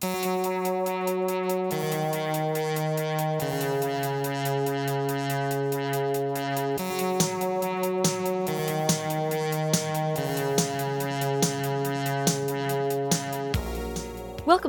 [0.00, 0.12] Welcome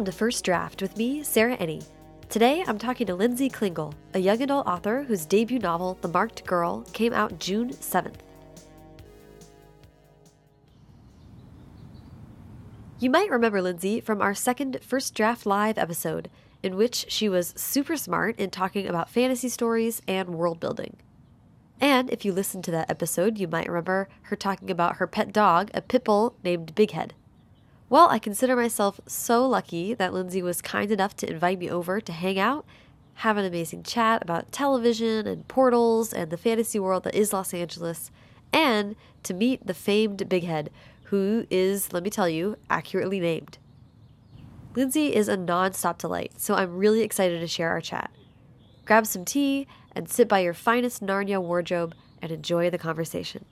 [0.05, 1.85] to First Draft with me, Sarah Enni.
[2.29, 6.43] Today I'm talking to Lindsey Klingele, a young adult author whose debut novel, The Marked
[6.45, 8.18] Girl, came out June 7th.
[13.01, 16.29] You might remember Lindsey from our second First Draft Live episode,
[16.61, 20.97] in which she was super smart in talking about fantasy stories and world building.
[21.79, 25.31] And if you listened to that episode, you might remember her talking about her pet
[25.31, 27.13] dog, a pit bull named Big Head.
[27.87, 32.01] Well, I consider myself so lucky that Lindsey was kind enough to invite me over
[32.01, 32.65] to hang out,
[33.13, 37.53] have an amazing chat about television and portals and the fantasy world that is Los
[37.53, 38.11] Angeles,
[38.51, 40.69] and to meet the famed Big Head,
[41.09, 43.57] who is, let me tell you, accurately named.
[44.75, 48.11] Lindsey is a non-stop delight, so I'm really excited to share our chat.
[48.85, 53.45] Grab some tea and sit by your finest Narnia wardrobe and enjoy the conversation.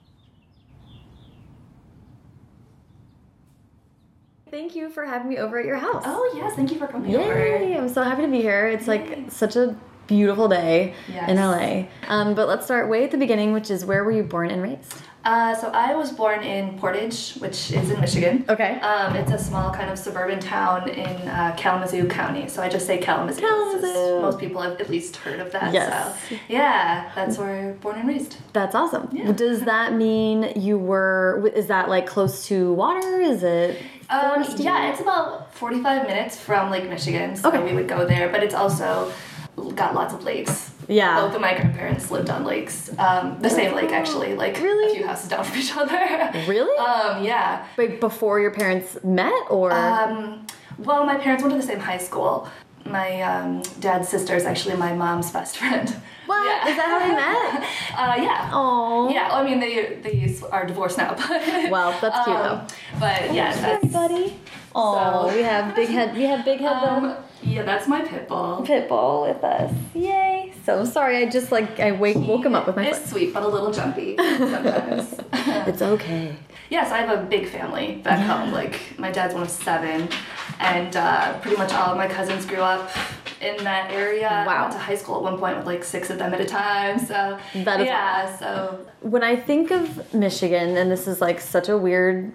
[4.50, 6.02] Thank you for having me over at your house.
[6.06, 7.38] Oh yes, thank you for coming over.
[7.38, 7.76] Yay!
[7.76, 8.66] I'm so happy to be here.
[8.66, 11.28] It's like such a beautiful day Yes.
[11.28, 11.88] in LA.
[12.08, 14.62] Um, but let's start way at the beginning, which is where were you born and
[14.62, 14.94] raised?
[15.28, 18.46] Uh, so I was born in Portage, which is in Michigan.
[18.48, 18.80] Okay.
[18.80, 22.48] Um, it's a small kind of suburban town in uh, Kalamazoo County.
[22.48, 23.42] So I just say Kalamazoo.
[23.42, 24.22] Kalamazoo.
[24.22, 25.74] Most people have at least heard of that.
[25.74, 26.16] Yes.
[26.30, 28.36] So yeah, that's where I was born and raised.
[28.54, 29.10] That's awesome.
[29.12, 29.32] Yeah.
[29.32, 31.52] Does that mean you were?
[31.54, 33.20] Is that like close to water?
[33.20, 33.82] Is it?
[34.08, 37.36] Um, yeah, it's about 45 minutes from Lake Michigan.
[37.36, 37.62] So Okay.
[37.62, 39.12] we would go there, but it's also
[39.74, 40.70] got lots of lakes.
[40.88, 41.20] Yeah.
[41.20, 42.90] Both of my grandparents lived on lakes.
[42.98, 44.92] Um, the same lake, actually, like Really?
[44.92, 46.30] a few houses down from each other.
[46.48, 46.78] Really?
[46.78, 47.66] Um, yeah.
[47.76, 49.70] Wait, before your parents met, or?
[49.72, 50.46] Um,
[50.78, 52.48] well, my parents went to the same high school.
[52.86, 55.88] My um, dad's sister is actually my mom's best friend.
[56.26, 56.42] what?
[56.46, 56.70] Yeah.
[56.70, 57.68] Is that how they met?
[57.98, 58.50] Uh, yeah.
[58.52, 59.10] Oh.
[59.10, 61.70] Yeah, well, I mean, they they are divorced now, but.
[61.70, 62.66] Well, that's cute, um,
[63.00, 63.92] But yeah, Sorry, that's.
[63.92, 64.38] buddy.
[64.74, 66.14] Oh, So- we have big head.
[66.16, 66.76] We have big head.
[66.84, 68.62] Um, yeah, that's my pit bull.
[68.64, 69.72] pit bull with us.
[69.94, 70.52] Yay!
[70.68, 73.42] So sorry, I just like I wake woke him up with my It's sweet, but
[73.42, 75.14] a little jumpy sometimes.
[75.32, 76.36] It's okay.
[76.68, 78.52] yes, I have a big family back home.
[78.52, 80.10] Like my dad's one of seven,
[80.60, 82.90] and uh, pretty much all of my cousins grew up
[83.40, 84.28] in that area.
[84.28, 84.60] I Wow.
[84.62, 86.98] went to high school at one point with like six of them at a time.
[86.98, 88.36] So That is yeah.
[88.36, 92.30] So When I think of Michigan, and this is like such a weird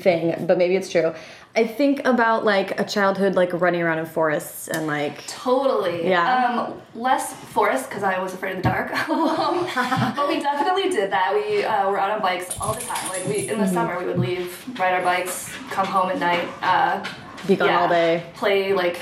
[0.00, 1.12] thing, but maybe it's true.
[1.56, 6.08] I think about like a childhood like running around in forests and like totally.
[6.08, 6.66] Yeah.
[6.68, 8.90] Um, less forest because I was afraid of the dark.
[10.16, 11.32] But we definitely did that.
[11.34, 13.08] We uh, were out on bikes all the time.
[13.08, 13.74] Like we in the Mm-hmm.
[13.74, 16.46] summer we would leave, ride our bikes, come home at night.
[16.62, 17.04] Uh,
[17.46, 18.24] be gone all day.
[18.34, 18.98] Play like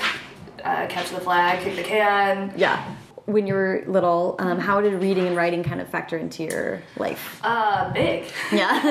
[0.63, 2.53] uh, catch the flag, kick the can.
[2.55, 2.83] Yeah.
[3.25, 6.81] When you were little, um, how did reading and writing kind of factor into your
[6.97, 7.41] life?
[7.43, 8.25] Uh, big.
[8.53, 8.69] Yeah.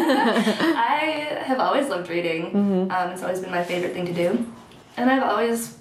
[0.77, 2.47] I have always loved reading.
[2.53, 2.91] Mm-hmm.
[2.91, 4.47] Um, it's always been my favorite thing to do,
[4.99, 5.79] and I've always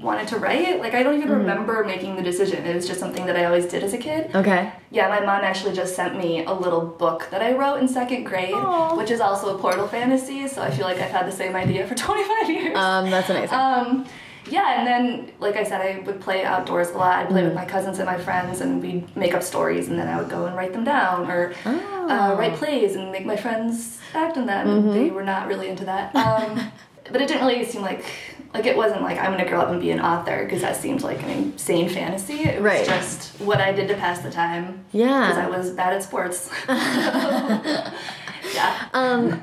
[0.00, 0.80] wanted to write.
[0.80, 1.22] Like I don't Mm-hmm.
[1.24, 2.64] even remember making the decision.
[2.64, 4.34] It was just something that I always did as a kid.
[4.34, 4.72] okay.
[4.90, 8.24] Yeah, my mom actually just sent me a little book that I wrote in second
[8.24, 8.96] grade, Aw.
[8.96, 10.48] which is also a portal fantasy.
[10.48, 12.76] So I feel like I've had the same idea for 25 years.
[12.76, 13.56] Um, that's amazing.
[13.56, 14.06] Um,
[14.48, 17.18] yeah, and then, like I said, I would play outdoors a lot.
[17.18, 17.46] I'd play Mm.
[17.48, 20.30] with my cousins and my friends, and we'd make up stories, and then I would
[20.30, 22.06] go and write them down, or Oh.
[22.08, 24.66] uh, write plays and make my friends act in them.
[24.66, 24.92] Mm-hmm.
[24.92, 26.16] They were not really into that.
[26.16, 26.72] Um,
[27.12, 28.04] but it didn't really seem like,
[28.54, 31.02] like it wasn't like I'm gonna grow up and be an author, because that seemed
[31.02, 32.40] like an insane fantasy.
[32.44, 32.84] It was Right.
[32.86, 34.84] just what I did to pass the time.
[34.92, 35.28] Yeah.
[35.28, 36.50] Because I was bad at sports.
[38.54, 38.88] yeah.
[38.94, 39.42] Um,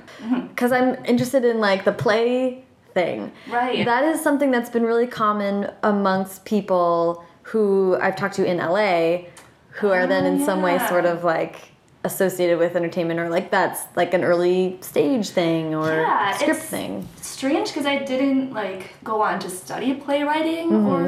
[0.50, 2.64] because I'm interested in like the play
[2.94, 3.32] thing.
[3.50, 3.86] Right.
[3.86, 9.28] That is something that's been really common amongst people who I've talked to in LA,
[9.72, 11.70] who are then in some way sort of like
[12.12, 16.66] associated with entertainment or like that's like an early stage thing or Yeah, script it's-
[16.70, 17.08] thing.
[17.22, 20.88] strange because I didn't like go on to study playwriting Mm-hmm.
[20.94, 21.04] or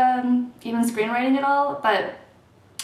[0.00, 1.80] um, even screenwriting at all.
[1.82, 2.02] But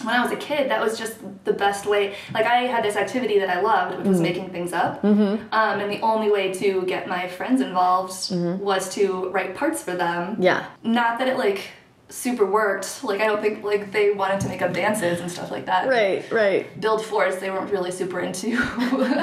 [0.03, 1.15] when I was a kid, that was just
[1.45, 2.17] the best way.
[2.33, 4.23] Like I had this activity that I loved, which was Mm-hmm.
[4.31, 5.05] making things up.
[5.05, 8.13] Um, and the only way to get my friends involved
[8.71, 10.23] was to write parts for them.
[10.33, 10.43] Mm-hmm.
[10.43, 10.61] Yeah.
[10.83, 11.61] Not that it like
[12.15, 13.03] super worked.
[13.05, 15.89] Like I don't think like they wanted to make up dances and stuff like that
[15.89, 16.81] Right, right.
[16.81, 18.57] build force they weren't really super into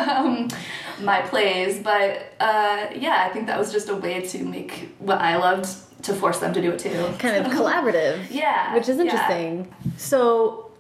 [0.08, 0.50] um,
[1.02, 5.20] my plays but uh, yeah i think that was just a way to make what
[5.20, 5.68] i loved
[6.04, 8.20] to force them to do it too Kind of collaborative.
[8.30, 9.04] Yeah, Which is yeah.
[9.04, 9.74] interesting.
[9.98, 10.72] So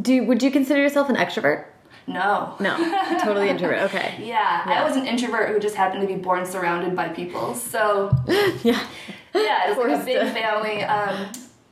[0.00, 1.64] do would you consider yourself an extrovert?
[2.06, 2.76] no No.
[3.24, 3.80] totally introvert.
[3.88, 4.14] Okay.
[4.20, 4.80] yeah, Yeah.
[4.82, 8.10] i was an introvert who just happened to be born surrounded by people so
[8.62, 8.80] Yeah.
[9.34, 10.82] Yeah, it's like a big family.
[10.84, 11.16] Um,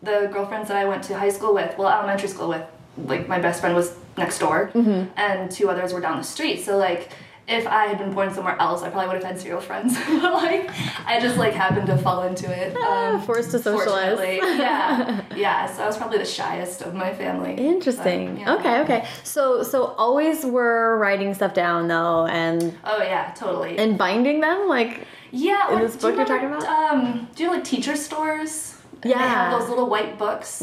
[0.04, 2.62] the girlfriends that I went to high school with, well, elementary school with,
[2.96, 5.10] like my best friend was next door, Mm-hmm.
[5.18, 6.64] and two others were down the street.
[6.64, 7.10] So like,
[7.46, 9.92] if I had been born somewhere else, I probably would have had zero friends.
[10.08, 10.70] but like,
[11.06, 12.74] I just like happened to fall into it.
[12.76, 14.18] Um, Forced to socialize.
[14.42, 15.66] yeah, yeah.
[15.66, 17.52] So I was probably the shyest of my family.
[17.54, 18.36] Interesting.
[18.36, 18.54] But, yeah.
[18.54, 19.08] Okay, okay.
[19.24, 23.76] So so always were writing stuff down though and Oh yeah, totally.
[23.76, 27.28] and binding them like yeah, in or this do you book you're remember, talking Um,
[27.34, 28.73] do you know like teacher stores?
[29.04, 29.50] And They Yeah.
[29.50, 30.62] have those little white books.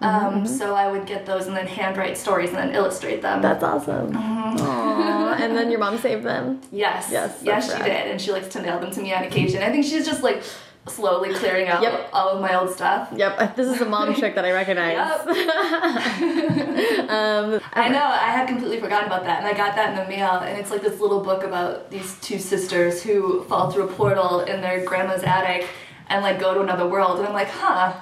[0.00, 3.40] um, So I would get those and then handwrite stories and then illustrate them.
[3.42, 4.12] that's awesome.
[4.12, 5.42] Mm-hmm.
[5.42, 6.60] And then your mom saved them.
[6.70, 7.08] yes.
[7.10, 9.62] Yes, Yes, she did, and she likes to mail them to me on occasion.
[9.62, 10.42] I think she's just like
[10.86, 12.08] slowly clearing out Yep.
[12.14, 13.08] all of my old stuff.
[13.14, 14.96] Yep, this is a mom trick that I recognize.
[14.96, 15.26] Yep.
[17.08, 20.08] Um, I know, I had completely forgotten about that, and I got that in the
[20.14, 23.92] mail, and it's like this little book about these two sisters who fall through a
[23.92, 25.66] portal in their grandma's attic
[26.08, 27.94] and like go to another world, and I'm like, huh,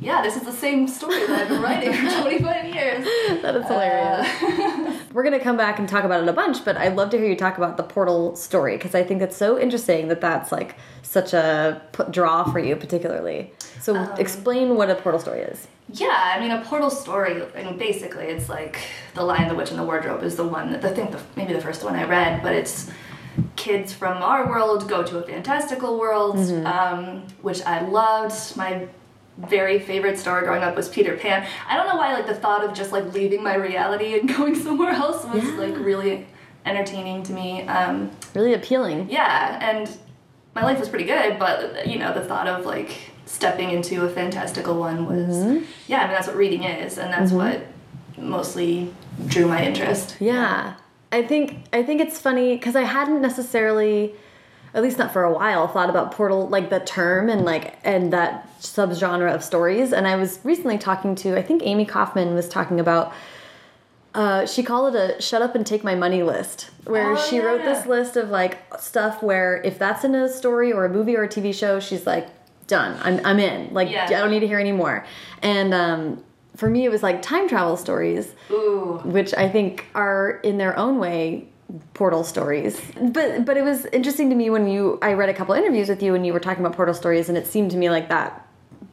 [0.00, 3.04] yeah, this is the same story that I've been writing for 25 years.
[3.42, 4.26] that is hilarious.
[4.42, 7.18] Uh, We're gonna come back and talk about it a bunch, but I'd love to
[7.18, 10.50] hear you talk about the portal story because I think that's so interesting that that's
[10.50, 13.52] like such a draw for you, particularly.
[13.80, 15.68] So Um, explain what a portal story is.
[15.92, 17.42] Yeah, I mean, a portal story.
[17.56, 18.78] I mean, basically, it's like
[19.14, 21.52] the Lion, the Witch, and the Wardrobe is the one that I think the, maybe
[21.52, 22.90] the first one I read, but it's
[23.56, 26.36] kids from our world go to a fantastical world,
[26.66, 28.56] um, which I loved.
[28.56, 28.86] My
[29.38, 31.46] very favorite story growing up was Peter Pan.
[31.68, 34.54] I don't know why, like the thought of just like leaving my reality and going
[34.54, 35.56] somewhere else was Yeah.
[35.56, 36.26] like really
[36.66, 37.62] entertaining to me.
[37.62, 39.08] Um, Really appealing.
[39.10, 39.90] yeah, and
[40.54, 42.90] my life was pretty good, but you know, the thought of like
[43.24, 45.64] stepping into a fantastical one was Mm-hmm.
[45.86, 47.66] yeah, I mean that's what reading is, and that's what
[48.18, 48.92] mostly
[49.26, 50.16] drew my interest.
[50.20, 50.74] Yeah.
[51.12, 54.14] I think I think it's funny because I hadn't necessarily,
[54.74, 58.12] at least not for a while, thought about portal like the term and like and
[58.12, 59.92] that subgenre of stories.
[59.92, 63.12] And I was recently talking to I think Amie Kaufman was talking about.
[64.14, 67.40] Uh, she called it a "shut up and take my money" list, where Oh, she
[67.40, 71.16] wrote this list of like stuff where if that's in a story or a movie
[71.16, 72.28] or a TV show, she's like,
[72.66, 72.98] done.
[73.02, 73.72] I'm I'm in.
[73.72, 74.04] Like Yeah.
[74.04, 75.06] I don't need to hear anymore.
[75.42, 76.22] And um,
[76.56, 79.00] for me, it was like time travel stories Ooh.
[79.04, 81.48] which I think are in their own way
[81.94, 82.80] portal stories.
[83.00, 86.02] But but it was interesting to me when you I read a couple interviews with
[86.02, 88.46] you and you were talking about portal stories and it seemed to me like that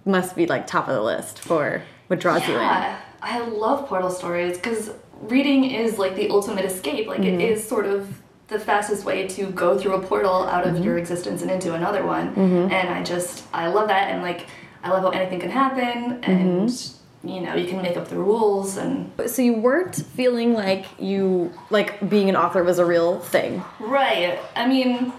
[0.06, 2.59] must be like top of the list for what draws you in.
[2.61, 4.91] Yeah, I love portal stories because
[5.23, 7.07] reading is like the ultimate escape.
[7.07, 7.41] Like Mm-hmm.
[7.41, 10.83] it is sort of the fastest way to go through a portal out of Mm-hmm.
[10.85, 12.29] your existence and into another one.
[12.71, 14.45] And I just I love that and like
[14.81, 16.95] I love how anything can happen and Mm-hmm.
[17.24, 21.51] You know you can make up the rules and So you weren't feeling like you
[21.69, 23.63] like being an author was a real thing.
[23.80, 24.39] right.
[24.56, 25.12] I mean,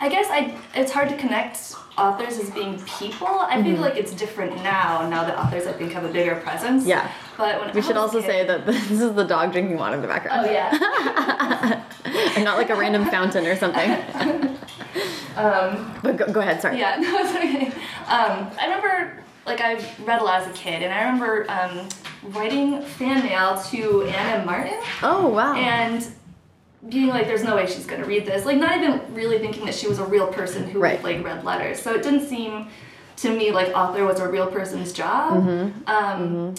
[0.00, 3.28] I guess I it's hard to connect authors as being people.
[3.28, 5.08] I feel like it's different now.
[5.08, 6.84] Now that authors I think have a bigger presence.
[6.86, 7.10] Yeah.
[7.38, 10.02] But when We should also kid- say that this is the dog drinking water in
[10.02, 10.46] the background.
[10.46, 11.82] Oh yeah.
[12.36, 13.90] and not like a random fountain or something.
[15.36, 16.78] um, But go, go ahead, sorry.
[16.78, 17.66] Yeah, no, it's okay.
[18.06, 19.74] Um, I remember, like, I
[20.04, 21.88] read a lot as a kid, and I remember um,
[22.32, 24.46] writing fan mail to Ann M.
[24.46, 25.54] Martin Oh wow.
[25.54, 26.06] and
[26.88, 29.74] being like, "There's no way she's gonna read this." Like, not even really thinking that
[29.74, 31.02] she was a real person who Right.
[31.02, 31.80] like read letters.
[31.80, 32.68] So it didn't seem
[33.16, 35.42] to me like author was a real person's job.
[35.44, 35.88] Mm-hmm.
[35.88, 36.54] Um,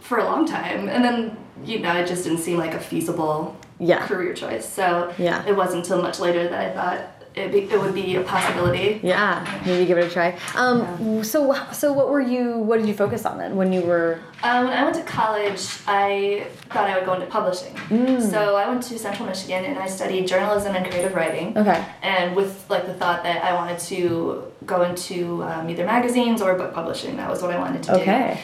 [0.00, 3.56] For a long time, and then you know, it just didn't seem like a feasible
[3.78, 4.06] Yeah.
[4.06, 4.68] career choice.
[4.68, 5.42] So Yeah.
[5.46, 8.98] it wasn't until much later that I thought it, be, it would be a possibility.
[9.02, 10.38] Yeah, maybe give it a try.
[10.54, 12.56] Um, so so what were you?
[12.58, 14.20] What did you focus on then when you were?
[14.42, 17.74] Uh, when I went to college, I thought I would go into publishing.
[17.90, 18.22] Mm.
[18.30, 21.56] So I went to Central Michigan and I studied journalism and creative writing.
[21.56, 21.84] Okay.
[22.02, 26.54] And with like the thought that I wanted to go into um, either magazines or
[26.54, 28.04] book publishing, that was what I wanted to Okay.
[28.04, 28.10] do.
[28.10, 28.40] Okay.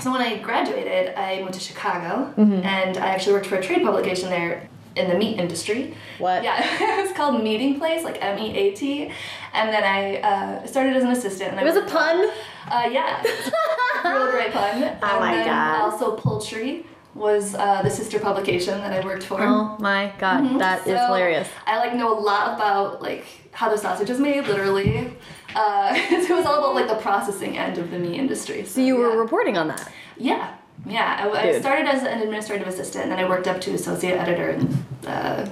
[0.00, 2.64] So when I graduated, I went to Chicago, Mm-hmm.
[2.64, 4.68] and I actually worked for a trade publication there
[5.00, 5.94] in the meat industry.
[6.18, 6.42] What?
[6.44, 6.56] Yeah,
[7.00, 9.10] it was called Meatingplace, like M E A T.
[9.52, 11.52] And then I uh, started as an assistant.
[11.52, 12.30] And It was a pun.
[12.70, 13.22] uh, yeah,
[14.04, 14.82] real great pun.
[14.82, 15.80] Oh and my then God.
[15.82, 19.40] Also, Poultry was uh, the sister publication that I worked for.
[19.42, 20.96] Oh my god, that is Mm-hmm.
[20.96, 21.48] So, hilarious.
[21.66, 25.12] I like know a lot about like how the sausage is made, literally.
[25.56, 28.64] Uh, so it was all about like the processing end of the meat industry.
[28.64, 29.16] So you were yeah.
[29.16, 29.90] reporting on that.
[30.16, 30.54] Yeah,
[30.86, 31.28] yeah.
[31.34, 34.50] I, I started as an administrative assistant, and then I worked up to associate editor,
[34.50, 35.46] and uh,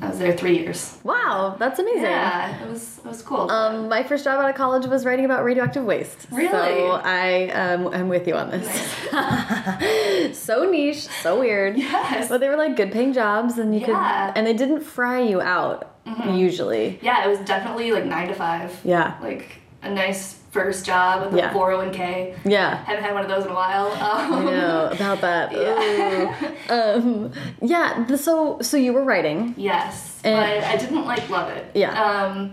[0.00, 0.98] I was there three years.
[1.04, 2.02] Wow, that's amazing.
[2.02, 3.50] Yeah, it was it was cool.
[3.50, 6.26] Um, my first job out of college was writing about radioactive waste.
[6.30, 6.48] Really?
[6.50, 8.68] So I um, I'm with you on this.
[10.38, 11.76] so niche, so weird.
[11.76, 12.28] Yes.
[12.28, 14.28] But they were like good paying jobs, and you Yeah.
[14.28, 15.88] Could, and they didn't fry you out
[16.32, 16.98] usually.
[17.02, 18.78] yeah, it was definitely like nine to five.
[18.84, 19.16] Yeah.
[19.20, 22.36] Like a nice first job with a 401k.
[22.44, 22.76] Yeah.
[22.84, 23.86] Haven't had one of those in a while.
[23.92, 25.52] Um, I know about that.
[26.70, 26.72] Ooh.
[26.72, 27.32] Um,
[27.62, 28.04] yeah.
[28.06, 29.54] the- So so you were writing.
[29.56, 31.64] Yes, And- but I didn't like love it.
[31.74, 31.90] Yeah.
[32.00, 32.52] Um,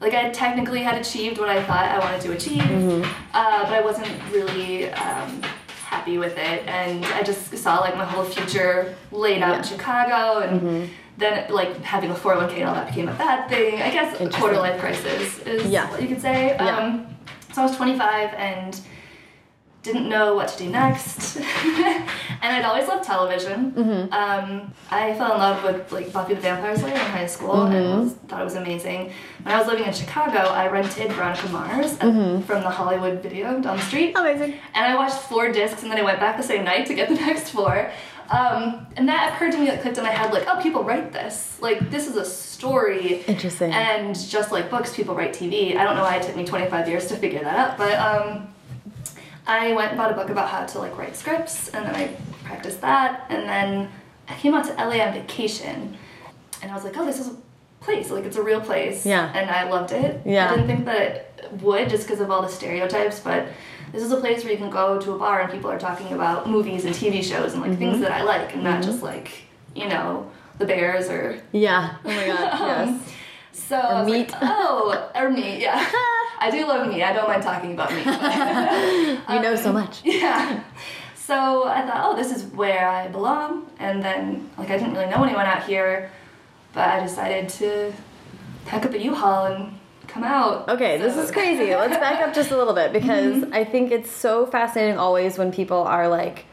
[0.00, 3.02] like I technically had achieved what I thought I wanted to achieve, Mm-hmm.
[3.34, 5.42] uh, but I wasn't really um,
[5.86, 9.60] happy with it, and I just saw like my whole future laid out in Yeah.
[9.62, 9.74] Mm-hmm.
[9.76, 13.80] Chicago, and then like having a 401k and all that became a bad thing.
[13.80, 15.90] I guess a quarter life crisis is Yeah.
[15.90, 16.54] what you could say.
[16.58, 16.76] Yeah.
[16.78, 17.06] Um,
[17.56, 18.78] so I was 25 and
[19.82, 21.36] didn't know what to do next.
[21.38, 21.46] and
[22.42, 23.72] I'd always loved television.
[23.72, 24.12] Mm-hmm.
[24.12, 27.72] Um, I fell in love with like Buffy the Vampire Slayer in high school and
[27.74, 28.02] Mm-hmm.
[28.04, 29.10] was, thought it was amazing.
[29.42, 32.42] When I was living in Chicago, I rented Veronica Mars at, Mm-hmm.
[32.42, 34.12] from the Hollywood video down the street.
[34.18, 34.52] Amazing.
[34.74, 37.08] And I watched four discs and then I went back the same night to get
[37.08, 37.90] the next four.
[38.28, 41.12] Um, and that occurred to me, it clicked in my head, like, oh, people write
[41.12, 41.58] this.
[41.62, 42.24] Like, this is a
[42.56, 43.22] story.
[43.26, 43.70] Interesting.
[43.72, 45.76] And just like books, people write TV.
[45.76, 48.48] I don't know why it took me 25 years to figure that out, but um,
[49.46, 52.16] I went and bought a book about how to like write scripts, and then I
[52.44, 53.90] practiced that, and then
[54.28, 55.96] I came out to LA on vacation,
[56.62, 57.36] and I was like, oh, this is a
[57.80, 59.04] place, like it's a real place.
[59.06, 59.30] Yeah.
[59.34, 60.20] And I loved it.
[60.24, 60.46] Yeah.
[60.50, 63.46] I didn't think that it would just because of all the stereotypes, but
[63.92, 66.12] this is a place where you can go to a bar and people are talking
[66.12, 67.78] about movies and TV shows and like Mm-hmm.
[67.80, 69.28] things that I like, and not just like
[69.76, 71.96] you know the Bears or Yeah.
[72.04, 72.60] Oh my god.
[72.60, 73.12] Yes.
[73.52, 74.30] so I was meat.
[74.30, 75.78] Like, oh, or meat, yeah.
[76.38, 77.02] I do love meat.
[77.02, 78.06] I don't mind talking about meat.
[79.28, 80.04] You know so um, much.
[80.04, 80.62] yeah.
[81.14, 83.68] So I thought, oh, this is where I belong.
[83.78, 86.12] And then, like, I didn't really know anyone out here,
[86.72, 87.92] but I decided to
[88.66, 90.68] pack up a U-Haul and come out.
[90.68, 91.74] Okay, this is crazy.
[91.74, 93.00] Let's back up just a little bit mm-hmm.
[93.00, 96.46] because I think it's so fascinating always when people are like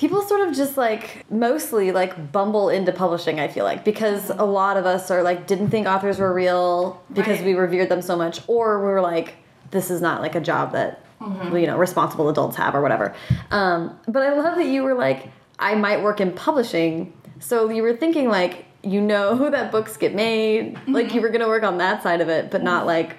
[0.00, 4.44] people sort of just like mostly like bumble into publishing i feel like because a
[4.44, 7.48] lot of us are like didn't think authors were real because Right.
[7.48, 9.34] we revered them so much or we were like
[9.72, 11.54] this is not like a job that mm-hmm.
[11.54, 13.14] you know responsible adults have or whatever.
[13.50, 15.28] Um, but i love that you were like
[15.58, 20.14] i might work in publishing so you were thinking like you know that books get
[20.14, 20.76] made.
[20.76, 20.94] Mm-hmm.
[20.94, 23.10] Like you were gonna work on that side of it but not mm-hmm.
[23.10, 23.18] like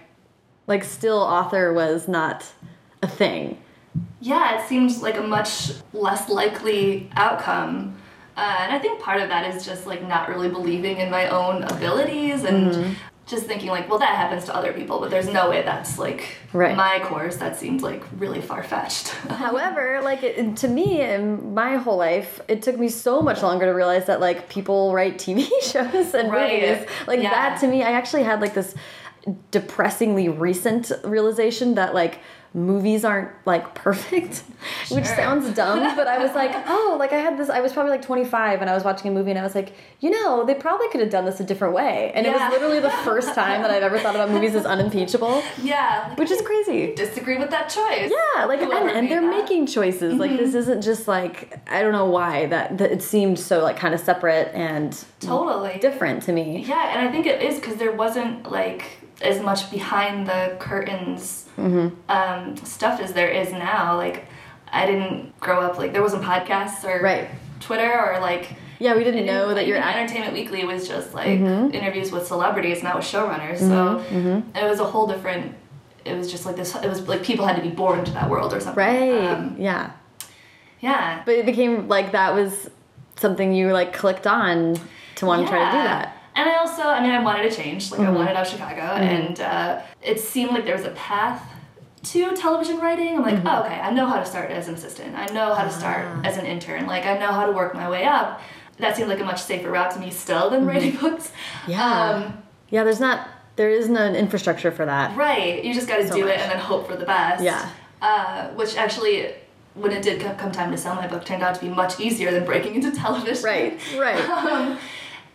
[0.65, 2.43] like still author was not
[3.03, 3.59] a thing
[4.19, 7.95] yeah, it seemed like a much less likely outcome.
[8.37, 11.27] Uh, and I think part of that is just like not really believing in my
[11.29, 12.93] own abilities and Mm-hmm.
[13.27, 16.25] just thinking like, well, that happens to other people, but there's no way that's like
[16.53, 16.75] Right.
[16.75, 17.37] my course.
[17.37, 19.09] That seemed like really far fetched.
[19.29, 23.65] However, like it, to me in my whole life, it took me so much longer
[23.65, 26.61] to realize that like people write TV shows and Right.
[26.61, 26.87] movies.
[27.07, 27.29] Like Yeah.
[27.31, 28.73] that to me, I actually had like this
[29.51, 32.19] depressingly recent realization that like
[32.53, 34.43] movies aren't like perfect
[34.89, 37.91] which sounds dumb but i was like oh like i had this i was probably
[37.91, 40.53] like 25 and i was watching a movie and i was like you know they
[40.53, 43.61] probably could have done this a different way and it was literally the first time
[43.61, 47.49] that i've ever thought about movies as unimpeachable yeah, like, which is crazy disagree with
[47.49, 48.11] that choice.
[48.35, 49.29] yeah, like and, and they're that.
[49.29, 50.15] making choices.
[50.15, 50.57] Like this mm-hmm.
[50.57, 53.99] isn't just like I don't know why that, that it seemed so like kind of
[53.99, 55.79] separate and Totally.
[55.79, 56.63] different to me.
[56.65, 58.83] Yeah, and I think it is because there wasn't like
[59.21, 62.11] as much behind the curtains Mm-hmm.
[62.11, 63.95] um, stuff as there is now.
[63.97, 64.25] Like,
[64.71, 67.29] I didn't grow up like there wasn't podcasts or Right.
[67.59, 68.55] Twitter or like.
[68.79, 71.73] Yeah, we didn't know that act- Entertainment Weekly was just like Mm-hmm.
[71.75, 73.59] interviews with celebrities, not with showrunners.
[73.59, 73.99] So
[74.59, 75.55] it was a whole different.
[76.03, 76.73] It was just like this.
[76.75, 78.83] It was like people had to be born to that world or something.
[78.83, 79.23] right.
[79.29, 79.91] Um, yeah,
[80.79, 81.21] yeah.
[81.25, 82.71] but it became like that was
[83.17, 84.75] something you like clicked on
[85.17, 86.17] to want to try to do that.
[86.35, 87.91] And I also, I mean, I wanted to change.
[87.91, 88.09] Like, Mm-hmm.
[88.09, 91.45] I wanted out of Chicago, and uh, it seemed like there was a path
[92.03, 93.17] to television writing.
[93.17, 93.47] I'm like, Mm-hmm.
[93.47, 95.15] oh, okay, I know how to start as an assistant.
[95.15, 96.21] I know how to start Ah.
[96.23, 96.87] as an intern.
[96.87, 98.41] Like, I know how to work my way up.
[98.77, 101.27] That seemed like a much safer route to me still than writing books.
[101.63, 101.71] Mm-hmm.
[101.71, 102.09] Yeah.
[102.09, 105.15] Um, Yeah, there's not there isn't an infrastructure for that.
[105.17, 105.63] right.
[105.63, 106.35] You just got to So do much.
[106.35, 107.43] it and then hope for the best.
[107.43, 107.69] Yeah.
[108.01, 109.33] Uh, which actually,
[109.75, 112.31] when it did come time to sell my book, turned out to be much easier
[112.31, 113.43] than breaking into television.
[113.45, 114.19] Right, right.
[114.29, 114.77] um,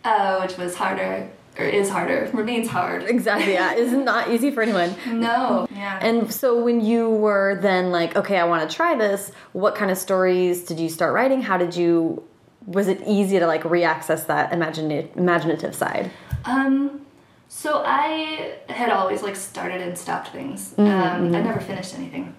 [0.07, 3.03] uh, which was harder, or is harder, remains hard.
[3.03, 3.53] Exactly.
[3.53, 4.95] Yeah, it's not easy for anyone.
[5.07, 5.67] No.
[5.71, 5.99] Yeah.
[6.01, 9.91] And so when you were then like, okay, I want to try this, what kind
[9.91, 11.41] of stories did you start writing?
[11.41, 12.23] How did you
[12.65, 16.11] was it easy to like reaccess that imaginative imaginative side?
[16.45, 17.01] um,
[17.49, 20.73] so I had always like started and stopped things.
[20.73, 20.81] Mm-hmm,
[21.25, 22.35] um, I never finished anything,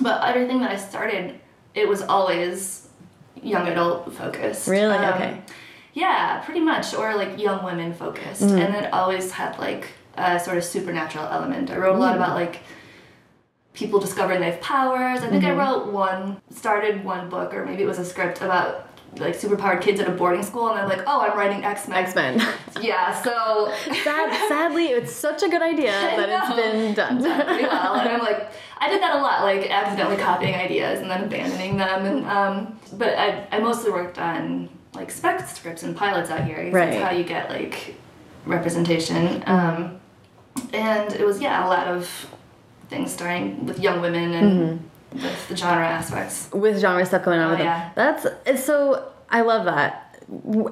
[0.00, 1.40] but everything that I started,
[1.74, 2.88] it was always
[3.42, 4.68] young adult focused.
[4.68, 4.94] Really?
[4.94, 5.40] Um, Okay.
[5.94, 8.58] Yeah, pretty much, or like young women focused, Mm-hmm.
[8.58, 11.70] and it always had like a sort of supernatural element.
[11.70, 12.00] I wrote a Mm.
[12.00, 12.60] lot about like
[13.74, 15.20] people discovering they have powers.
[15.22, 15.60] I think Mm-hmm.
[15.60, 19.82] I wrote one, started one book, or maybe it was a script about like superpowered
[19.82, 22.40] kids at a boarding school, and they're like, "Oh, I'm writing X Men." X Men.
[22.80, 23.70] Yeah, so
[24.02, 27.22] Sad, sadly, it's such a good idea that it's been done.
[27.22, 27.94] pretty well.
[27.96, 31.76] And I'm like, I did that a lot, like accidentally copying ideas and then abandoning
[31.76, 32.06] them.
[32.06, 36.70] And um, but I, I mostly worked on like spec scripts and pilots out here.
[36.70, 36.90] Right.
[36.92, 37.94] That's how you get like
[38.46, 39.42] representation.
[39.46, 40.00] Um,
[40.72, 42.28] and it was yeah a lot of
[42.88, 46.50] things starting with young women and with the genre aspects.
[46.52, 47.66] with genre stuff going on Oh, with them.
[47.66, 47.90] yeah.
[47.94, 50.22] That's it's so I love that.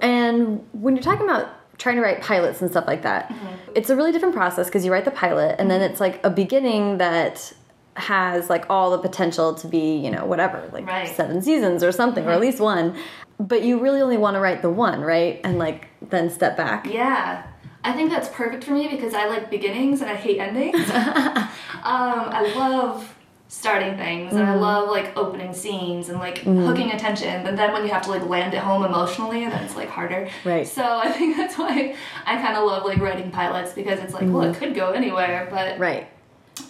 [0.02, 1.48] And when you're talking about
[1.78, 3.72] trying to write pilots and stuff like that, Mm-hmm.
[3.74, 6.30] it's a really different process because you write the pilot and then it's like a
[6.30, 7.52] beginning that
[7.96, 11.06] has like all the potential to be, you know, whatever, like Right.
[11.06, 11.14] Mm-hmm.
[11.16, 12.96] seven seasons or something, or at least one.
[13.40, 15.40] But you really only want to write the one, right?
[15.42, 16.86] And like then step back.
[16.86, 17.46] Yeah.
[17.82, 20.76] I think that's perfect for me because I like beginnings and I hate endings.
[20.90, 21.46] um,
[21.82, 23.16] I love
[23.48, 24.60] starting things and I Mm-hmm.
[24.60, 27.46] love like opening scenes and like hooking attention.
[27.46, 30.28] And then when you have to like land it home emotionally, then it's like harder.
[30.44, 30.68] Right.
[30.68, 34.30] So I think that's why I kind of love like writing pilots because it's like,
[34.30, 35.82] well, it could go anywhere, but Mm-hmm.
[35.82, 36.08] Right.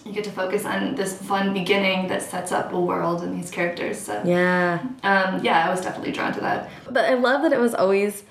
[0.05, 3.49] You get to focus on this fun beginning that sets up a world and these
[3.51, 3.97] characters.
[3.99, 4.79] So Yeah.
[5.03, 6.69] um, yeah, I was definitely drawn to that.
[6.89, 8.23] But I love that it was always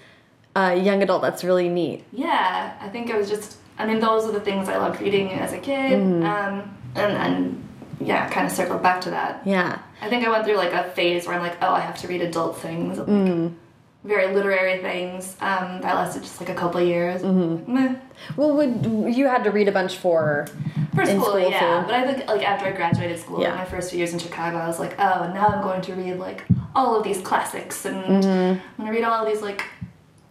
[0.57, 1.23] a young adult.
[1.23, 2.05] That's really neat.
[2.13, 3.57] Yeah, I think it was just.
[3.79, 6.25] I mean, those are the things I loved reading as a kid, Mm-hmm.
[6.27, 7.69] um, and then
[8.01, 9.43] yeah, kind of circled back to that.
[9.47, 9.79] Yeah.
[10.03, 12.09] I think I went through like a phase where I'm like, oh, I have to
[12.09, 13.55] read adult things, like Mm.
[14.05, 15.37] Very literary things.
[15.41, 17.23] Um, that lasted just like a couple years.
[17.23, 17.75] Mm-hmm.
[17.75, 17.95] Like, meh.
[18.37, 20.47] Well, would you had to read a bunch for
[20.95, 21.81] For In school, school, yeah.
[21.81, 21.87] too.
[21.87, 23.55] But I think like after I graduated school, Yeah.
[23.55, 26.19] my first few years in Chicago, I was like, oh, now I'm going to read
[26.19, 28.61] like all of these classics, and Mm-hmm.
[28.61, 29.65] I'm gonna read all of these like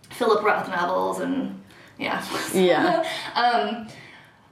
[0.10, 1.62] Philip Roth novels, and
[1.98, 2.26] yeah.
[2.54, 3.06] Yeah.
[3.36, 3.88] um,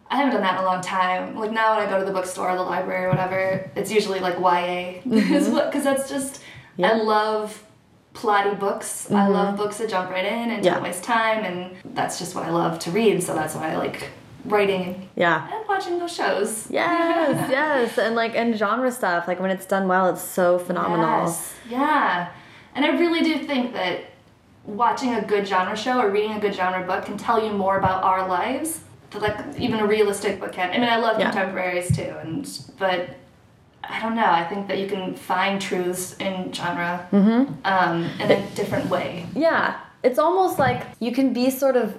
[0.09, 1.35] I haven't done that in a long time.
[1.35, 4.19] Like now, when I go to the bookstore, or the library, or whatever, it's usually
[4.19, 5.47] like YA, because
[5.83, 6.41] that's just.
[6.77, 6.91] Yeah.
[6.91, 7.63] I love
[8.17, 9.09] plotty books.
[9.11, 9.33] I mm-hmm.
[9.33, 10.75] love books that jump right in and Yeah.
[10.75, 13.21] don't waste time, and that's just what I love to read.
[13.23, 14.09] So that's why I like
[14.45, 15.47] writing yeah.
[15.53, 16.67] and watching those shows.
[16.69, 19.27] Yes, yes, and like and genre stuff.
[19.27, 21.25] Like when it's done well, it's so phenomenal.
[21.25, 21.55] Yes.
[21.69, 22.29] Yeah.
[22.75, 24.01] And I really do think that
[24.65, 27.77] watching a good genre show or reading a good genre book can tell you more
[27.77, 28.81] about our lives
[29.15, 30.69] like even a realistic book can.
[30.69, 31.31] I mean, I love Yeah.
[31.31, 33.09] contemporaries too, and but
[33.89, 34.25] I don't know.
[34.29, 37.53] I think that you can find truths in genre Mm-hmm.
[37.65, 39.25] um, in a different way.
[39.35, 41.97] Yeah, it's almost like you can be sort of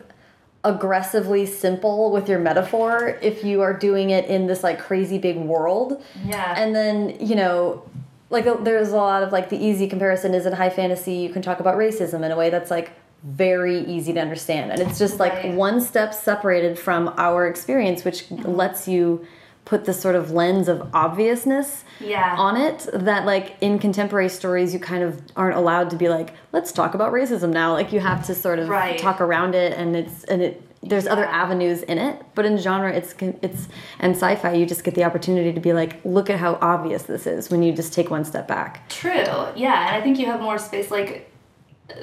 [0.65, 5.37] aggressively simple with your metaphor if you are doing it in this like crazy big
[5.37, 6.03] world.
[6.27, 6.55] Yeah.
[6.61, 7.83] And then, you know,
[8.31, 11.31] like uh, there's a lot of like the easy comparison is in high fantasy you
[11.31, 12.91] can talk about racism in a way that's like
[13.25, 14.73] very easy to understand.
[14.73, 15.55] And it's just like Right.
[15.55, 19.25] one step separated from our experience which lets you
[19.69, 22.35] put this sort of lens of obviousness Yeah.
[22.39, 26.33] on it that like in contemporary stories you kind of aren't allowed to be like
[26.53, 28.99] let's talk about racism now like you have to sort of Right.
[28.99, 32.91] talk around it and it's and it there's other avenues in it but in genre
[32.91, 36.57] it's it's and sci-fi you just get the opportunity to be like look at how
[36.63, 39.11] obvious this is when you just take one step back True.
[39.55, 40.91] Yeah, and I think you have more space.
[40.91, 41.31] Like,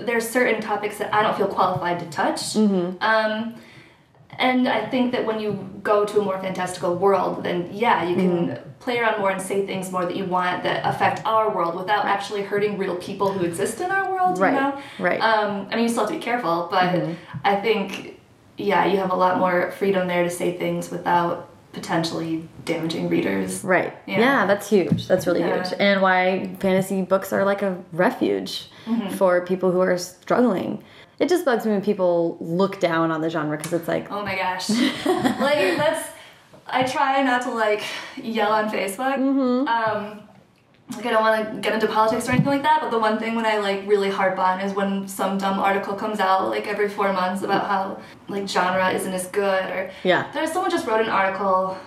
[0.01, 2.56] there's certain topics that I don't feel qualified to touch.
[2.56, 3.56] Um,
[4.39, 8.15] and I think that when you go to a more fantastical world, then yeah, you
[8.15, 8.69] can mm-hmm.
[8.80, 12.06] play around more and say things more that you want that affect our world without
[12.06, 14.39] actually hurting real people who exist in our world.
[14.39, 14.82] Right, You know?
[15.00, 15.21] right.
[15.21, 17.13] Um, I mean, you still have to be careful, but mm-hmm.
[17.43, 18.19] I think
[18.58, 23.62] yeah, you have a lot more freedom there to say things without potentially damaging readers.
[23.65, 24.45] right yeah, Yeah.
[24.45, 25.62] that's huge that's really Yeah.
[25.62, 29.10] huge and why fantasy books are like a refuge mm-hmm.
[29.15, 30.82] for people who are struggling
[31.19, 34.23] it just bugs me when people look down on the genre because it's like Oh
[34.23, 34.69] my gosh.
[34.69, 34.80] like
[35.78, 36.10] that's
[36.67, 37.84] I try not to like
[38.17, 39.17] yell on Facebook.
[39.67, 40.21] Um
[40.95, 43.17] like I don't want to get into politics or anything like that, but the one
[43.17, 46.67] thing when I like really harp on is when some dumb article comes out like
[46.67, 50.32] every four months about how like genre isn't as good or Yeah.
[50.32, 51.78] There's someone just wrote an article.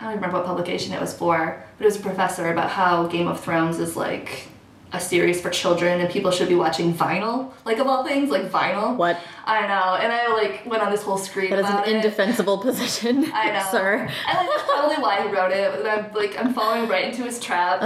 [0.00, 3.06] I don't remember what publication it was for, but it was a professor about how
[3.08, 4.48] Game of Thrones is like
[4.92, 8.50] a series for children and people should be watching vinyl, like of all things, like
[8.50, 8.96] vinyl.
[8.96, 9.18] What?
[9.44, 11.96] I know, and I like went on this whole screen that is an it.
[11.96, 15.72] indefensible position I know, sir And like, that's probably why he wrote it.
[15.72, 17.82] But I'm like, I'm falling right into his trap.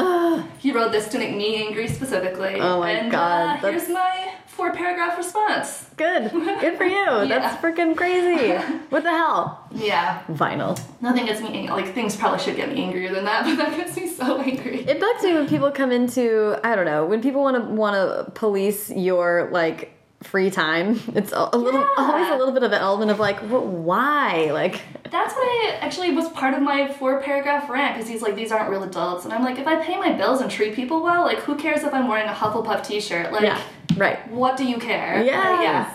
[0.58, 2.56] he wrote this to make me angry specifically.
[2.60, 5.86] Oh my and, God, Uh, here's my four paragraph response.
[5.96, 6.30] Good.
[6.30, 6.92] Good for you.
[7.02, 7.38] Yeah.
[7.38, 8.52] That's freaking crazy.
[8.90, 9.66] What the hell?
[9.72, 10.78] Yeah, Vinyl.
[11.00, 13.96] nothing gets me like things probably should get me angrier than that, but that gets
[13.96, 14.80] me so angry.
[14.80, 17.94] It bugs me when people come into I don't know when people want to want
[17.96, 21.00] to police your like free time.
[21.14, 21.86] It's a, a little Yeah.
[21.98, 23.64] always a little bit of an element of like, what?
[23.66, 24.50] Why?
[24.52, 24.80] Like,
[25.10, 28.50] That's what I actually was part of my four paragraph rant because he's like, these
[28.52, 29.24] aren't real adults.
[29.24, 31.82] And I'm like, if I pay my bills and treat people well, like, who cares
[31.82, 33.32] if I'm wearing a Hufflepuff t shirt?
[33.32, 33.60] Like, Yeah,
[33.96, 34.26] right.
[34.30, 35.22] what do you care?
[35.22, 35.60] Yes.
[35.62, 35.92] yeah.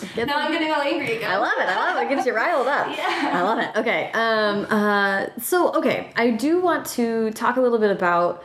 [0.00, 1.30] So Get now the- I'm getting all angry again.
[1.30, 1.68] I love it.
[1.68, 2.06] I love it.
[2.06, 2.88] It gets you riled up.
[2.96, 3.30] Yeah.
[3.34, 3.76] I love it.
[3.76, 4.10] Okay.
[4.14, 4.66] Um.
[4.68, 5.26] Uh.
[5.40, 8.42] So okay, I do want to talk a little bit about.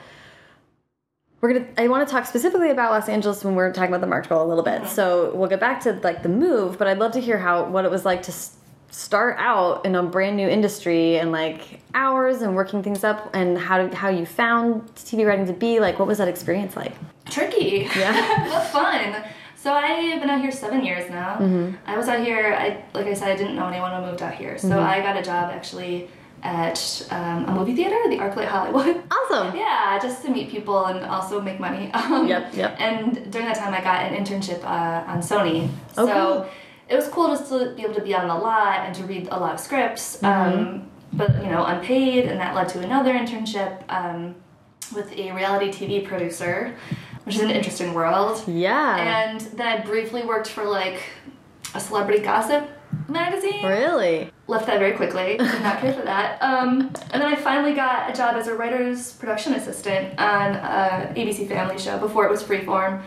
[1.39, 1.67] We're gonna.
[1.77, 4.43] I want to talk specifically about Los Angeles when we're talking about the Marked Girl
[4.43, 4.87] a little bit.
[4.87, 7.85] So we'll get back to like the move, but I'd love to hear how what
[7.85, 8.33] it was like to
[8.89, 13.57] start out in a brand new industry and like hours and working things up and
[13.57, 15.99] how how you found TV writing to be like.
[15.99, 16.93] What was that experience like?
[17.29, 17.87] Tricky.
[17.95, 18.47] Yeah.
[18.49, 19.23] but fun.
[19.55, 21.35] So I've been out here seven years now.
[21.35, 21.75] Mm-hmm.
[21.85, 22.55] I was out here.
[22.59, 24.57] I like I said, I didn't know anyone who moved out here.
[24.57, 26.09] So I got a job actually
[26.43, 29.03] at um, a movie theater, the ArcLight Hollywood.
[29.29, 29.57] Awesome.
[29.57, 31.91] Yeah, just to meet people and also make money.
[31.93, 32.75] Um, Yep, yep.
[32.79, 35.69] And during that time, I got an internship uh, on Sony.
[35.97, 36.49] Oh, so cool.
[36.87, 39.27] it was cool just to be able to be on the lot and to read
[39.31, 40.17] a lot of scripts.
[40.17, 40.59] Mm-hmm.
[40.59, 44.35] Um, but you know, unpaid, and that led to another internship um,
[44.95, 46.75] with a reality TV producer,
[47.23, 48.43] which is an interesting world.
[48.47, 48.97] Yeah.
[48.97, 51.01] And then I briefly worked for like
[51.73, 52.69] a celebrity gossip
[53.07, 54.29] magazine really.
[54.47, 55.37] left that very quickly.
[55.37, 56.41] Did not care for that.
[56.41, 61.13] Um, and then I finally got a job as a writer's production assistant on a
[61.15, 63.01] ABC Family show before it was Freeform,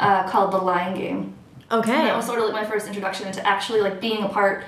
[0.00, 1.34] uh, called The Lying Game.
[1.70, 1.92] Okay.
[1.92, 4.64] And that was sort of like my first introduction into actually like being a part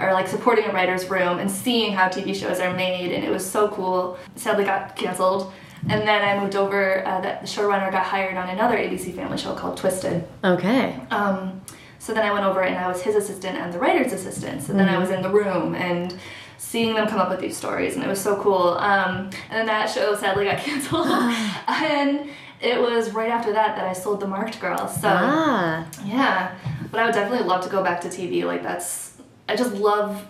[0.00, 3.30] or like supporting a writer's room and seeing how TV shows are made, and it
[3.30, 4.16] was so cool.
[4.36, 5.52] Sadly, got canceled.
[5.88, 7.06] And then I moved over.
[7.06, 10.26] Uh, that the showrunner got hired on another ABC Family show called Twisted.
[10.44, 10.98] okay.
[11.10, 11.60] Um,
[11.98, 14.62] so then I went over and I was his assistant and the writer's assistant.
[14.62, 16.14] So then I was in the room and
[16.58, 18.70] seeing them come up with these stories, and it was so cool.
[18.78, 21.06] Um, and then that show sadly got canceled.
[21.68, 22.28] and
[22.60, 24.88] it was right after that that I sold the Marked Girl.
[24.88, 25.86] So Ah.
[26.04, 26.54] yeah,
[26.90, 28.44] but I would definitely love to go back to TV.
[28.44, 29.16] Like that's,
[29.48, 30.26] I just love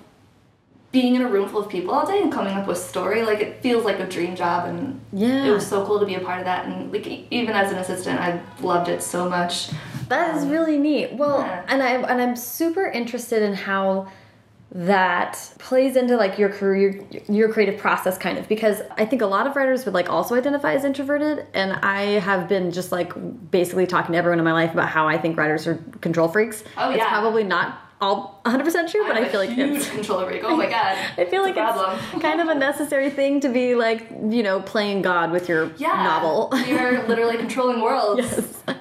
[0.90, 3.22] being in a room full of people all day and coming up with story.
[3.22, 5.44] Like it feels like a dream job, and Yeah.
[5.46, 6.66] it was so cool to be a part of that.
[6.66, 9.70] And like even as an assistant, I loved it so much.
[10.08, 11.14] That is um, really neat.
[11.14, 11.64] Well, yeah.
[11.68, 14.08] and I and I'm super interested in how
[14.70, 19.26] that plays into like your career your creative process kind of because I think a
[19.26, 23.14] lot of writers would like also identify as introverted and I have been just like
[23.50, 26.64] basically talking to everyone in my life about how I think writers are control freaks.
[26.76, 27.08] Oh, It's yeah.
[27.08, 30.42] probably not all 100% true, but I'm I feel like huge it's control freak.
[30.44, 31.98] Oh my god, I feel like it's problem.
[32.12, 35.72] it's kind of a necessary thing to be like, you know, playing God with your
[35.78, 36.50] yeah, novel.
[36.66, 38.22] You're literally controlling worlds.
[38.22, 38.62] yes.
[38.68, 38.74] Uh,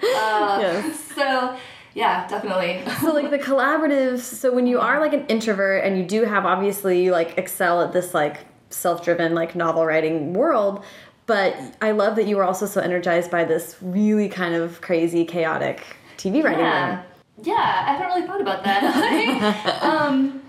[0.61, 0.99] Yes.
[1.15, 1.57] So
[1.93, 2.83] yeah, definitely.
[3.01, 4.19] so like the collaborative.
[4.19, 7.81] so when you are like an introvert and you do have obviously you like excel
[7.81, 10.83] at this like self-driven like novel writing world
[11.25, 15.23] but i love that you were also so energized by this really kind of crazy
[15.23, 15.81] chaotic
[16.17, 16.95] tv writing Yeah.
[16.97, 17.05] room
[17.43, 17.53] Yeah,
[17.87, 19.83] I haven't really thought about that.
[19.83, 20.41] um,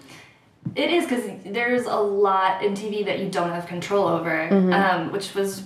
[0.74, 5.12] it is because there's a lot in TV that you don't have control over, um,
[5.12, 5.64] which was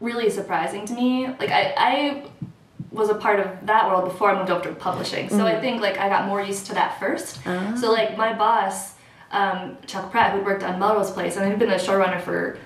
[0.00, 1.26] really surprising to me.
[1.26, 2.26] Like I, I
[2.90, 5.80] was a part of that world before I moved over to publishing, so I think
[5.82, 7.42] like I got more used to that first.
[7.76, 8.94] So like my boss,
[9.32, 12.58] um, Chuck Pratt, who worked on Melrose Place, and he'd been a showrunner for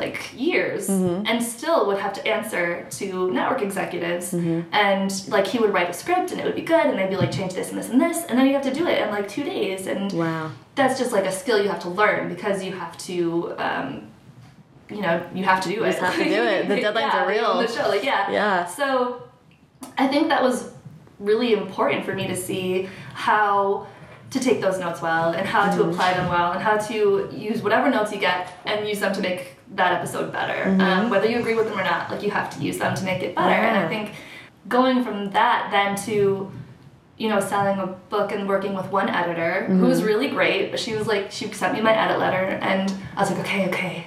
[0.00, 4.26] like years and still would have to answer to network executives
[4.88, 7.16] and like he would write a script and it would be good and they'd be
[7.24, 9.08] like change this and this and this and then you have to do it in
[9.10, 12.56] like two days and wow that's just like a skill you have to learn because
[12.66, 13.88] you have to um,
[14.88, 16.68] you know you have to do it just have to do it.
[16.68, 17.58] The deadlines Yeah, are real.
[17.60, 18.64] the show like yeah Yeah.
[18.66, 19.22] so
[19.98, 20.58] i think that was
[21.18, 23.86] really important for me to see how
[24.30, 25.78] to take those notes well and how Mm-hmm.
[25.82, 29.12] to apply them well and how to use whatever notes you get and use them
[29.12, 32.30] to make that episode better um, whether you agree with them or not like you
[32.30, 33.86] have to use them to make it better and Mm-hmm.
[33.86, 34.16] I think
[34.68, 36.50] going from that then to
[37.16, 39.86] you know, selling a book and working with one editor who Mm-hmm.
[39.86, 43.20] was really great, but she was like, she sent me my edit letter, and I
[43.20, 44.06] was like, okay, okay,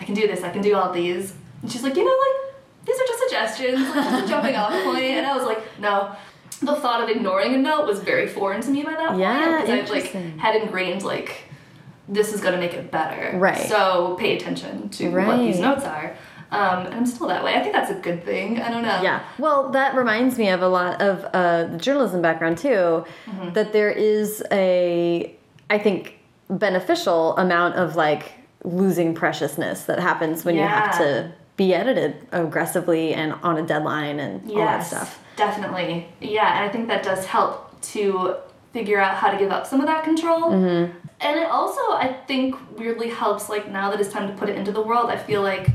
[0.00, 1.34] I can do this, I can do all these.
[1.62, 2.54] And she's like, you know, like,
[2.86, 5.02] these are just suggestions, like, just a jumping off point.
[5.02, 6.14] And I was like, no.
[6.60, 9.18] The thought of ignoring a note was very foreign to me by that point.
[9.20, 10.04] Yeah, Because I like
[10.38, 11.46] had ingrained, like,
[12.08, 13.36] this is gonna make it better.
[13.38, 13.68] Right.
[13.68, 16.16] So pay attention to what these notes are.
[16.50, 17.54] Um, and I'm still that way.
[17.54, 18.60] I think that's a good thing.
[18.60, 19.02] I don't know.
[19.02, 19.24] Yeah.
[19.38, 23.04] Well, that reminds me of a lot of uh, the journalism background too.
[23.54, 25.34] That there is a,
[25.68, 31.74] I think, beneficial amount of like losing preciousness that happens when you have to be
[31.74, 35.22] edited aggressively and on a deadline and all that stuff.
[35.36, 36.06] Definitely.
[36.20, 38.36] Yeah, and I think that does help to
[38.72, 40.50] figure out how to give up some of that control.
[40.50, 41.03] Mm-hmm.
[41.24, 44.56] And it also, I think, weirdly helps, like, now that it's time to put it
[44.56, 45.68] into the world, I feel like,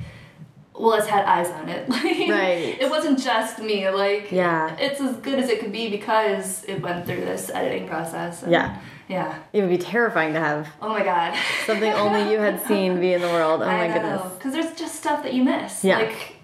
[0.75, 1.89] well, it's had eyes on it.
[1.89, 2.77] Like, Right.
[2.79, 3.89] It wasn't just me.
[3.89, 4.75] Like, Yeah.
[4.79, 8.43] it's as good as it could be because it went through this editing process.
[8.43, 8.77] And Yeah.
[9.09, 9.39] Yeah.
[9.51, 11.35] It would be terrifying to have Oh my god.
[11.65, 13.61] something only you had seen be in the world.
[13.63, 14.21] Oh my goodness.
[14.37, 15.83] Because there's just stuff that you miss.
[15.83, 15.97] Yeah.
[15.97, 16.35] Like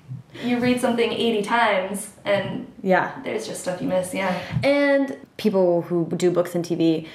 [0.43, 3.11] you read something 80 times and Yeah.
[3.23, 4.13] there's just stuff you miss.
[4.15, 4.35] Yeah.
[4.63, 7.07] and people who do books and TV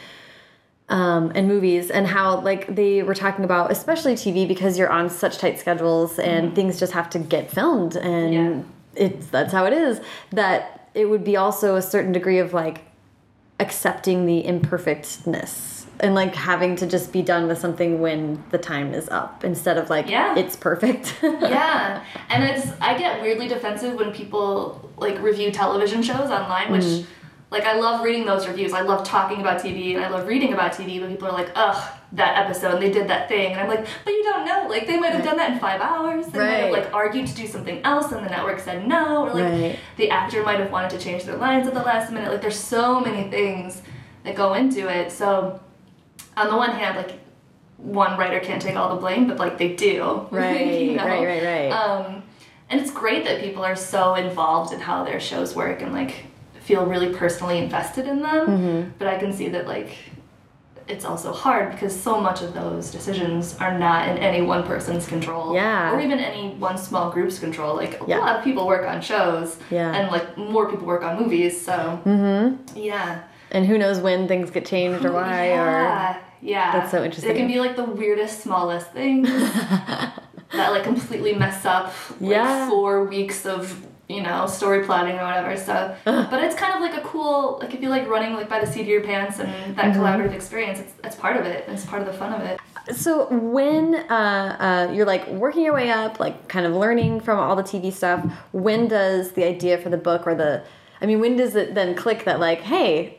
[0.90, 5.08] um, and movies and how like they were talking about especially TV because you're on
[5.08, 8.62] such tight schedules and things just have to get filmed and Yeah.
[9.06, 10.00] it's that's how it is
[10.32, 12.82] that it would be also a certain degree of like
[13.60, 18.94] accepting the imperfectness and like having to just be done with something when the time
[18.94, 20.34] is up instead of like Yeah.
[20.36, 22.02] it's perfect yeah.
[22.30, 27.06] And it's I get weirdly defensive when people like review television shows online, which Mm-hmm.
[27.50, 28.72] Like I love reading those reviews.
[28.72, 31.50] I love talking about TV and I love reading about TV, but people are like,
[31.56, 34.66] ugh, that episode and they did that thing and I'm like, but you don't know.
[34.68, 36.26] Like they might have done that in five hours.
[36.28, 39.26] They might have like argued to do something else and the network said no.
[39.28, 39.78] Or like Right.
[39.96, 42.30] the actor might have wanted to change their lines at the last minute.
[42.30, 43.82] Like there's so many things
[44.24, 45.10] that go into it.
[45.10, 45.58] So
[46.36, 47.18] on the one hand, like
[47.78, 50.26] one writer can't take all the blame, but like they do.
[50.30, 51.04] Right, you know?
[51.04, 51.70] right, right, right.
[51.72, 52.22] Um,
[52.68, 56.26] and it's great that people are so involved in how their shows work and like
[56.70, 58.46] feel really personally invested in them.
[58.46, 58.90] Mm-hmm.
[58.98, 59.90] But I can see that like
[60.86, 65.06] it's also hard because so much of those decisions are not in any one person's
[65.06, 65.54] control.
[65.54, 65.92] Yeah.
[65.92, 67.74] Or even any one small group's control.
[67.76, 68.18] Like a Yeah.
[68.18, 69.56] lot of people work on shows.
[69.70, 69.92] Yeah.
[69.94, 71.60] And like more people work on movies.
[71.60, 72.78] So mm-hmm.
[72.78, 73.22] yeah.
[73.50, 76.72] and who knows when things get changed or why or Yeah, yeah.
[76.72, 77.32] That's so interesting.
[77.34, 79.28] It can be like the weirdest, smallest things
[80.52, 81.86] that like completely mess up
[82.20, 82.68] like Yeah.
[82.68, 85.56] four weeks of you know story plotting or whatever.
[85.56, 88.58] So, but it's kind of like a cool like if you like running like by
[88.64, 90.00] the seat of your pants and that Mm-hmm.
[90.00, 90.78] collaborative experience.
[90.80, 91.64] It's it's part of it.
[91.68, 92.58] It's part of the fun of it.
[92.96, 97.38] So when uh, uh, you're like working your way up, like kind of learning from
[97.38, 98.20] all the TV stuff,
[98.52, 100.62] when does the idea for the book or the,
[101.00, 103.18] I mean, when does it then click that like, hey,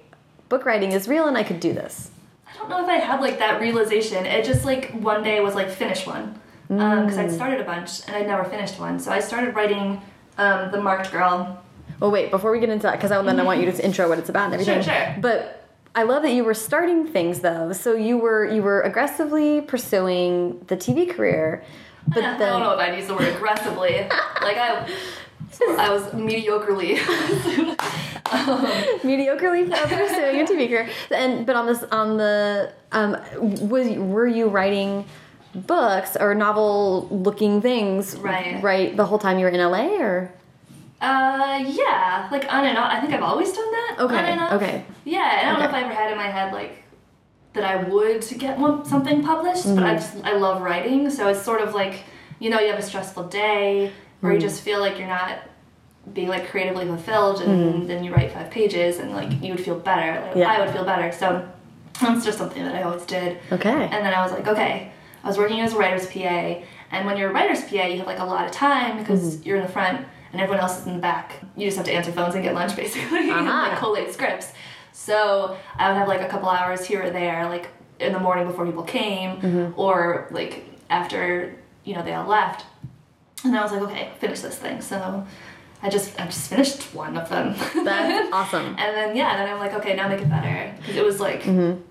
[0.50, 2.10] book writing is real and I could do this?
[2.48, 4.26] I don't know if I had like that realization.
[4.26, 7.26] It just like one day was like finish one because Mm.
[7.26, 9.00] I'd started a bunch and I'd never finished one.
[9.00, 10.02] So I started writing
[10.38, 11.62] um, the Marked Girl.
[12.00, 14.18] Well, wait, before we get into that, because then I want you to intro what
[14.18, 14.82] it's about and everything.
[14.82, 15.16] Sure, sure.
[15.20, 15.62] But
[15.94, 17.74] I love that you were starting things though.
[17.74, 21.64] So you were you were aggressively pursuing the TV career,
[22.08, 24.00] but I then don't know if I'd use the word aggressively.
[24.42, 24.90] like I,
[25.78, 26.98] I was mediocrely.
[29.04, 30.90] mediocrely pursuing a TV career.
[31.12, 33.18] And but on this on the um
[33.70, 35.06] was were you writing
[35.54, 38.62] books or novel looking things Right.
[38.64, 40.32] right the whole time you were in LA or
[41.02, 42.92] Uh, yeah, like on and off.
[42.92, 43.96] I think I've always done that.
[44.02, 44.54] Okay, On and off.
[44.54, 44.86] okay.
[45.04, 46.84] Yeah, and I don't know if I ever had in my head like
[47.54, 49.84] that I would get one, something published, but Mm-hmm.
[49.86, 51.96] I just I love writing, so it's sort of like
[52.40, 54.42] you know you have a stressful day where you Mm.
[54.42, 55.40] just feel like you're not
[56.14, 59.80] being like creatively fulfilled, and then you write five pages, and like you would feel
[59.80, 60.22] better.
[60.28, 60.36] Like.
[60.36, 60.52] Yeah.
[60.52, 61.12] I would feel better.
[61.12, 61.46] So
[62.00, 63.38] that's just something that I always did.
[63.52, 64.92] okay And then I was like, okay,
[65.24, 68.08] I was working as a writer's PA, and when you're a writer's PA, you have
[68.08, 69.48] like a lot of time because Mm-hmm.
[69.48, 71.42] you're in the front and everyone else is in the back.
[71.56, 73.70] You just have to answer phones and get lunch basically, and Uh-huh.
[73.70, 74.54] like collate scripts.
[74.94, 77.68] So I would have like a couple hours here or there, like
[78.00, 79.80] in the morning before people came, Mm-hmm.
[79.80, 82.66] or like after you know they all left.
[83.44, 84.82] And I was like, okay, finish this thing.
[84.82, 85.26] So
[85.82, 87.56] I just I just finished one of them.
[87.84, 91.04] that's awesome And then yeah, then I'm like, okay, now make it better because it
[91.06, 91.82] was like Mm-hmm.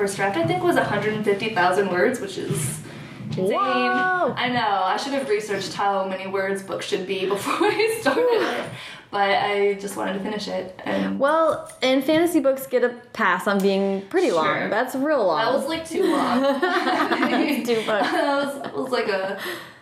[0.00, 2.80] first draft I think was 150,000 words, which is
[3.28, 3.52] insane.
[3.52, 4.32] Whoa.
[4.34, 4.82] I know.
[4.92, 8.64] I should have researched how many words books should be before I started it,
[9.10, 10.80] but I just wanted to finish it.
[10.86, 14.36] And well and fantasy books get a pass on being pretty Sure.
[14.42, 16.40] long that's real long that was like too long.
[17.66, 17.86] Too much.
[17.86, 19.38] that was, it was like a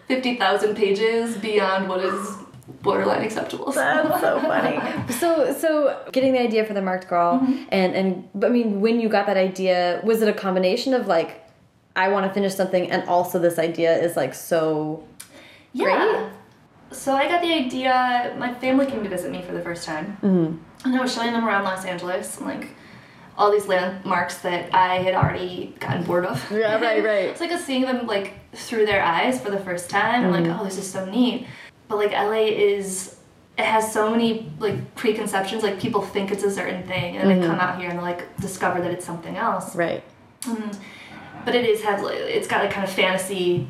[0.08, 2.36] 50,000 pages beyond what is
[2.88, 3.70] borderline acceptable.
[3.72, 3.80] So.
[3.80, 5.12] That's so funny.
[5.12, 5.68] So, so
[6.12, 7.62] getting the idea for the marked girl, Mm-hmm.
[7.70, 11.06] and and but I mean, when you got that idea, was it a combination of
[11.06, 11.30] like,
[11.96, 14.62] I want to finish something, and also this idea is like so
[15.72, 16.30] Yeah.
[16.90, 18.34] So I got the idea.
[18.38, 20.56] My family came to visit me for the first time, mm-hmm.
[20.84, 22.64] and I was showing them around Los Angeles and like
[23.36, 26.38] all these landmarks that I had already gotten bored of.
[26.50, 27.28] Yeah, right, right.
[27.32, 30.24] it's like a seeing them like through their eyes for the first time.
[30.24, 31.46] I'm like, oh, this is so neat.
[31.88, 33.16] But like LA is.
[33.56, 35.64] It has so many like preconceptions.
[35.64, 37.60] Like people think it's a certain thing, and they come mm-hmm.
[37.60, 40.04] out here and like discover that it's something else right.
[40.42, 40.70] Mm-hmm.
[41.44, 43.66] but it is has like, it's got like kind of fantasy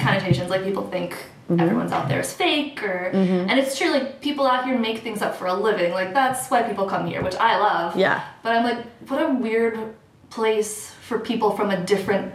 [0.00, 1.60] connotations like people think mm-hmm.
[1.60, 5.22] everyone's out there is fake or and it's true like people out here make things
[5.22, 8.24] up for a living like that's why people come here which i love Yeah.
[8.42, 9.94] but i'm like what a weird
[10.30, 12.34] place for people from a different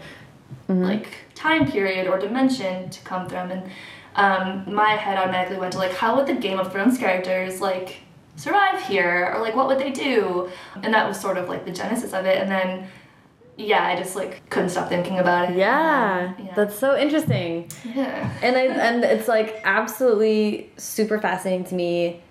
[0.69, 3.69] like time period or dimension to come from and
[4.15, 7.97] um, my head automatically went to like how would the game of thrones characters like
[8.35, 10.49] survive here or like what would they do
[10.83, 12.87] and that was sort of like the genesis of it and then
[13.57, 15.57] yeah, I just like couldn't stop thinking about it.
[15.57, 16.53] Yeah, yeah.
[16.55, 17.69] that's so interesting.
[17.83, 18.31] yeah.
[18.41, 22.21] And I and it's like absolutely super fascinating to me.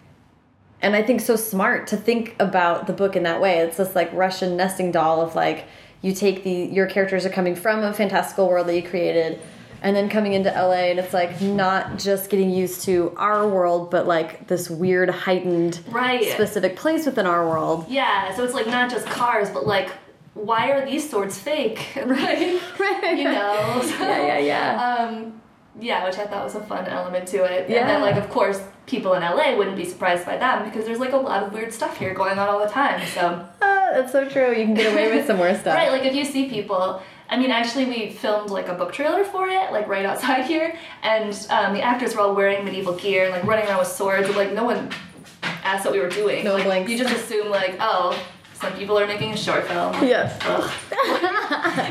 [0.83, 3.59] And I think so smart to think about the book in that way.
[3.59, 5.67] It's this like Russian nesting doll of like
[6.03, 9.41] you take the your characters are coming from a fantastical world that you created
[9.83, 13.91] and then coming into LA and it's like not just getting used to our world
[13.91, 16.25] but like this weird heightened Right.
[16.33, 17.87] specific place within our world.
[17.89, 19.91] Yeah, so it's like not just cars, but like,
[20.35, 21.87] why are these swords fake?
[21.97, 22.61] Right?
[22.79, 23.19] Right.
[23.19, 23.83] you know?
[24.01, 24.85] Yeah, yeah, yeah.
[25.09, 25.41] Um,
[25.81, 27.71] yeah, which I thought was a fun element to it.
[27.71, 27.81] Yeah.
[27.81, 30.99] And then, like, of course, people in LA wouldn't be surprised by them because there's
[30.99, 33.07] like a lot of weird stuff here going on all the time.
[33.07, 34.51] So, Ah, that's so true.
[34.51, 35.75] You can get away with some more stuff.
[35.75, 37.01] right, like if you see people.
[37.31, 40.77] I mean, actually, we filmed like a book trailer for it, like right outside here,
[41.03, 44.27] and um, the actors were all wearing medieval gear and like running around with swords,
[44.27, 44.91] and like no one
[45.65, 46.45] asked what we were doing.
[46.45, 46.89] No like.
[46.89, 48.21] You just assume like, oh,
[48.55, 49.95] some people are making a short film.
[50.07, 50.39] Yes.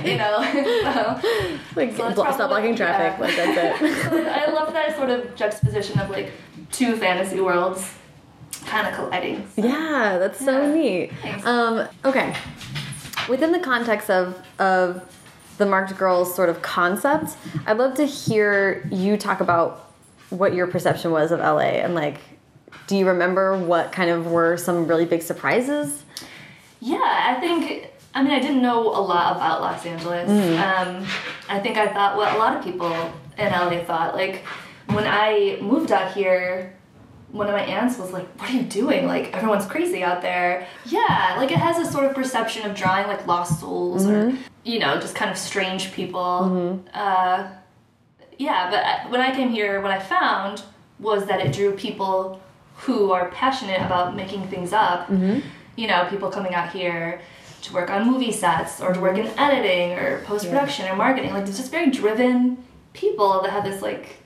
[0.06, 0.42] You know.
[1.22, 3.14] so, Like So blo- stop blocking traffic.
[3.20, 3.26] yeah.
[3.26, 4.28] Like that's it.
[4.28, 6.32] I love that sort of juxtaposition of like
[6.72, 7.92] two fantasy worlds
[8.66, 9.48] kind of colliding.
[9.58, 10.74] Yeah, that's so Yeah.
[10.74, 11.12] neat.
[11.22, 11.46] Thanks.
[11.46, 12.36] Um, okay.
[13.28, 15.02] Within the context of of
[15.60, 17.36] the marked girls sort of concept,
[17.68, 19.92] I'd love to hear you talk about
[20.32, 22.20] what your perception was of LA and like
[22.90, 26.04] do you remember what kind of were some really big surprises?
[26.80, 27.92] Yeah, I think.
[28.16, 30.28] I mean, I didn't know a lot about Los Angeles.
[30.28, 31.06] Um,
[31.48, 32.92] I think I thought what a lot of people
[33.38, 34.16] in LA thought.
[34.16, 34.44] Like
[34.88, 36.74] when I moved out here,
[37.32, 39.06] one of my aunts was like, "What are you doing?
[39.06, 43.08] Like everyone's crazy out there." Yeah, like it has a sort of perception of drawing
[43.08, 44.38] like lost souls or mm-hmm.
[44.64, 46.22] you know just kind of strange people.
[46.22, 46.88] Mm-hmm.
[46.94, 47.48] Uh,
[48.38, 50.64] yeah, but when I came here, what I found
[51.00, 52.42] was that it drew people
[52.76, 55.08] who are passionate about making things up.
[55.08, 55.40] Mm-hmm.
[55.76, 57.22] You know, people coming out here
[57.62, 61.34] to work on movie sets or to work in editing or post production or marketing.
[61.34, 62.64] Like, there's just very driven
[62.94, 64.18] people that have this like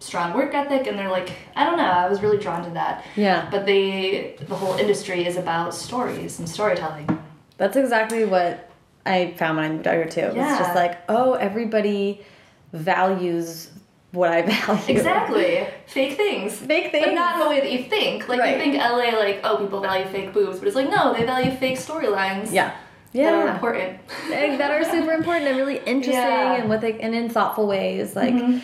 [0.00, 3.04] strong work ethic, and they're like, I don't know, I was really drawn to that.
[3.16, 3.48] Yeah.
[3.50, 7.08] But they, the whole industry is about stories and storytelling.
[7.56, 8.70] That's exactly what
[9.04, 10.32] I found when I moved out here too.
[10.36, 10.50] yeah.
[10.50, 12.24] It's just like, oh, everybody
[12.72, 13.70] values
[14.12, 14.82] what I value.
[14.88, 15.66] Exactly.
[15.86, 16.54] fake things.
[16.56, 17.06] Fake things.
[17.06, 18.28] But not in the way that you think.
[18.28, 18.56] Like Right.
[18.56, 21.50] you think LA, like oh, people value fake boobs, but it's like no, they value
[21.56, 22.52] fake storylines.
[22.52, 22.74] Yeah.
[23.12, 23.30] Yeah.
[23.30, 23.98] that are important.
[24.28, 26.56] That are super important and really interesting Yeah.
[26.60, 28.14] and with like and in thoughtful ways.
[28.16, 28.58] Like Mm-hmm.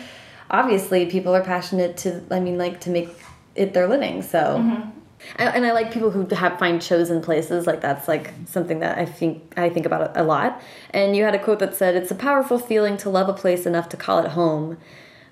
[0.49, 3.09] Obviously people are passionate to I mean like to make
[3.55, 4.21] it their living.
[4.21, 4.89] So Mm-hmm.
[5.39, 7.65] and, and I like people who have find chosen places.
[7.65, 10.61] Like that's like something that I think I think about a lot.
[10.91, 13.65] And you had a quote that said, "It's a powerful feeling to love a place
[13.65, 14.77] enough to call it home."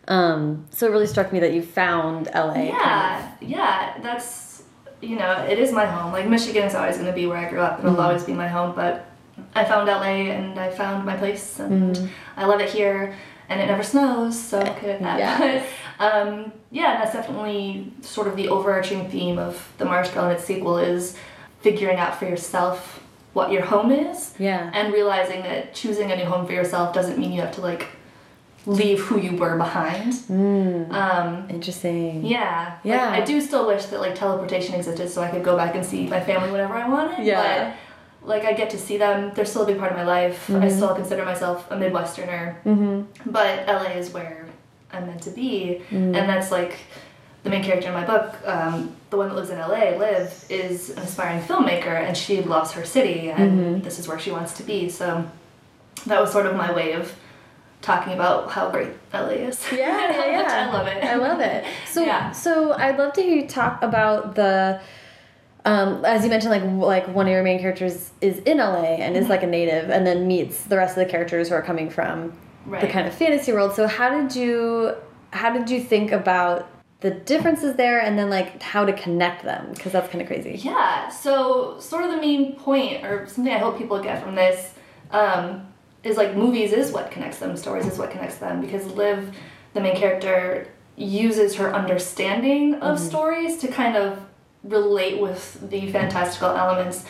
[0.08, 2.54] Um, so it really struck me that you found LA.
[2.54, 4.64] kind Yeah, yeah, that's
[5.02, 6.12] you know, it is my home.
[6.14, 7.80] Like Michigan is always going to be where I grew up.
[7.80, 8.02] It'll Mm-hmm.
[8.02, 8.74] always be my home.
[8.76, 9.06] But
[9.54, 12.08] I found LA and I found my place, and Mm-hmm.
[12.38, 13.16] I love it here.
[13.54, 15.02] And it never snows, so I'm okay with.
[15.02, 15.70] Yes.
[16.00, 20.44] Um, yeah, that's definitely sort of the overarching theme of the Marked Girl and its
[20.44, 21.16] sequel is
[21.62, 23.00] figuring out for yourself
[23.34, 24.34] what your home is.
[24.40, 24.72] Yeah.
[24.74, 27.88] And realizing that choosing a new home for yourself doesn't mean you have to like
[28.66, 30.14] leave who you were behind.
[30.32, 32.26] Um, Interesting.
[32.26, 32.78] yeah.
[32.84, 33.12] Like, Yeah.
[33.12, 36.08] I do still wish that like teleportation existed so I could go back and see
[36.08, 37.24] my family whenever I wanted.
[37.24, 37.70] Yeah.
[37.70, 37.76] But
[38.26, 39.32] like I get to see them.
[39.36, 40.50] They're still a big part of my life.
[40.50, 42.56] I still consider myself a Midwesterner.
[42.64, 43.30] Mm-hmm.
[43.32, 44.46] But LA is where
[44.92, 45.82] I'm meant to be.
[45.92, 46.78] And that's like
[47.44, 50.92] the main character in my book, um, the one that lives in LA, Liv, is
[50.92, 54.64] an aspiring filmmaker and she loves her city and this is where she wants to
[54.64, 54.88] be.
[54.90, 55.30] So
[56.06, 57.14] that was sort of my way of
[57.82, 59.62] talking about how great LA is.
[59.72, 59.78] Yeah,
[60.10, 60.70] yeah, yeah.
[60.70, 61.04] I love it.
[61.04, 61.66] I love it.
[61.92, 62.32] So, Yeah.
[62.32, 64.80] so I'd love to hear you talk about the,
[65.66, 69.16] um, as you mentioned, like like one of your main characters is in LA and
[69.16, 71.90] is like a native, and then meets the rest of the characters who are coming
[71.90, 72.34] from
[72.70, 73.74] the kind of fantasy world.
[73.74, 74.96] So, how did you
[75.32, 79.72] how did you think about the differences there, and then like how to connect them?
[79.74, 80.60] Because that's kind of crazy.
[80.62, 84.74] Yeah, so sort of the main point, or something I hope people get from this,
[85.12, 85.68] um,
[86.04, 89.34] is like movies is what connects them, stories is what connects them, because Liv,
[89.74, 94.20] the main character, uses her understanding of stories to kind of
[94.64, 97.06] relate with the fantastical elements.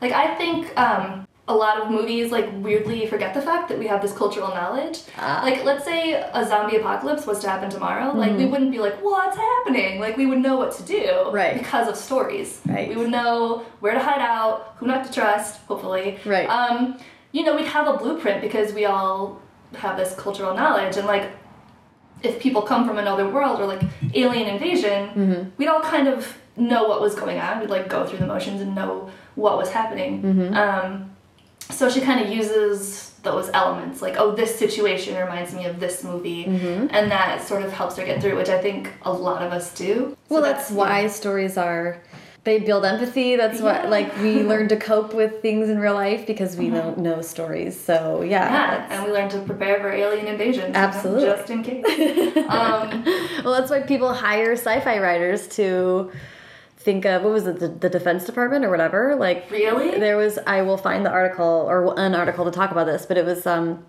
[0.00, 3.86] Like, I think um, a lot of movies, like, weirdly forget the fact that we
[3.86, 5.00] have this cultural knowledge.
[5.16, 5.40] Ah.
[5.42, 9.02] Like, let's say a zombie apocalypse was to happen tomorrow, like, we wouldn't be like,
[9.02, 9.98] what's happening?
[10.00, 11.54] Like, we would know what to do Right.
[11.58, 12.60] because of stories.
[12.66, 12.88] Right.
[12.88, 16.18] We would know where to hide out, who not to trust, hopefully.
[16.24, 16.48] Right.
[16.48, 16.98] Um,
[17.32, 19.40] you know, we'd have a blueprint because we all
[19.74, 21.30] have this cultural knowledge and like
[22.22, 23.82] if people come from another world or like
[24.14, 25.48] alien invasion, Mm-hmm.
[25.58, 27.60] we'd all kind of know what was going on.
[27.60, 30.22] We'd like go through the motions and know what was happening.
[30.22, 30.54] Mm-hmm.
[30.54, 31.10] Um,
[31.70, 36.02] so she kind of uses those elements, like oh, this situation reminds me of this
[36.04, 36.86] movie, Mm-hmm.
[36.90, 39.74] and that sort of helps her get through, which I think a lot of us
[39.74, 40.16] do.
[40.28, 42.00] Well, So that's why stories are.
[42.44, 43.36] They build empathy.
[43.36, 46.96] That's what like we learn to cope with things in real life because we don't
[46.98, 47.78] know stories.
[47.78, 50.74] So yeah, Yeah, and we learn to prepare for alien invasion.
[50.74, 51.26] Absolutely.
[51.26, 51.84] just in case.
[52.48, 53.04] um,
[53.44, 56.10] well, that's why people hire sci-fi writers to
[56.78, 59.16] think of what was it, the, the Defense Department or whatever.
[59.16, 59.98] Like, Really?
[59.98, 60.38] There was.
[60.46, 63.46] I will find the article or an article to talk about this, but it was
[63.46, 63.84] um,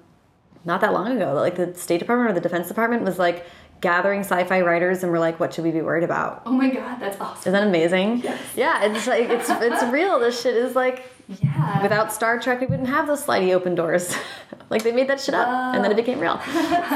[0.66, 1.34] not that long ago.
[1.34, 3.46] Like the State Department or the Defense Department was like
[3.82, 6.42] gathering sci-fi writers and we're like, what should we be worried about?
[6.46, 7.40] oh my god, that's awesome.
[7.42, 8.18] Isn't that amazing?
[8.24, 8.42] Yes.
[8.56, 10.20] Yeah, it's like it's it's real.
[10.20, 11.82] This shit is like Yeah.
[11.82, 14.14] without Star Trek, we wouldn't have those slidey open doors.
[14.70, 16.42] like they made that shit up, and then it became real.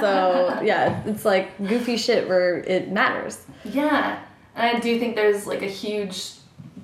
[0.01, 3.45] So yeah, it's like goofy shit where it matters.
[3.63, 4.19] Yeah,
[4.55, 6.31] and I do think there's like a huge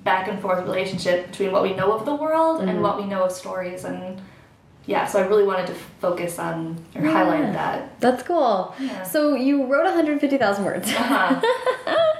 [0.04, 2.68] back and forth relationship between what we know of the world Mm-hmm.
[2.68, 4.20] and what we know of stories, and
[4.86, 8.00] yeah, so I really wanted to focus on or highlight that.
[8.00, 8.74] That's cool.
[8.80, 9.02] Yeah.
[9.04, 10.88] So you wrote 150,000 words.
[10.90, 11.40] Uh-huh.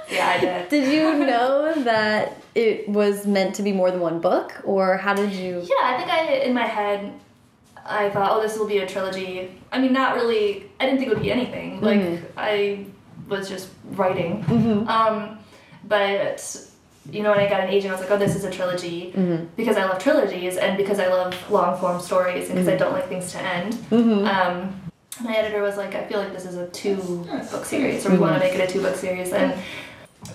[0.11, 0.69] yeah, I did.
[0.69, 5.13] Did you know that it was meant to be more than one book, or how
[5.13, 5.59] did you?
[5.61, 7.13] Yeah, I think I in my head
[7.83, 9.59] I thought, oh, this will be a trilogy.
[9.71, 10.69] I mean, not really.
[10.79, 11.81] I didn't think it would be anything.
[11.81, 12.25] Like Mm-hmm.
[12.37, 12.85] I
[13.27, 14.45] was just writing.
[14.87, 15.39] Um,
[15.91, 16.67] but
[17.11, 19.11] you know, when I got an agent, I was like, oh, this is a trilogy
[19.15, 19.45] Mm-hmm.
[19.57, 22.75] because I love trilogies and because I love long form stories and because Mm-hmm.
[22.75, 23.71] I don't like things to end.
[23.91, 24.55] Um,
[25.27, 26.95] my editor was like, I feel like this is a two
[27.51, 28.57] book series, or we want to Mm-hmm.
[28.57, 29.53] make it a two book series, and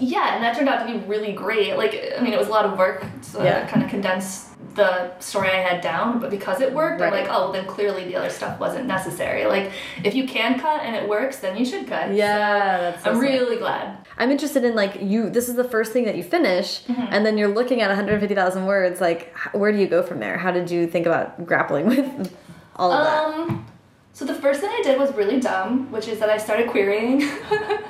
[0.00, 1.76] yeah, and that turned out to be really great.
[1.76, 3.00] Like, I mean, it was a lot of work
[3.32, 3.66] to Yeah.
[3.66, 7.44] kind of condense the story I had down, but because it worked, I'm like, oh,
[7.44, 9.46] well, then clearly the other stuff wasn't necessary.
[9.46, 9.70] Like,
[10.04, 12.12] if you can cut and it works, then you should cut.
[12.12, 13.04] Yeah, that's.
[13.04, 14.06] so I'm really glad.
[14.18, 15.30] I'm interested in like you.
[15.30, 17.06] This is the first thing that you finish, Mm-hmm.
[17.10, 19.00] and then you're looking at 150,000 words.
[19.00, 20.36] Like, where do you go from there?
[20.36, 22.36] How did you think about grappling with
[22.76, 23.24] all of that?
[23.50, 23.66] Um,
[24.12, 27.22] so the first thing I did was really dumb, which is that I started querying.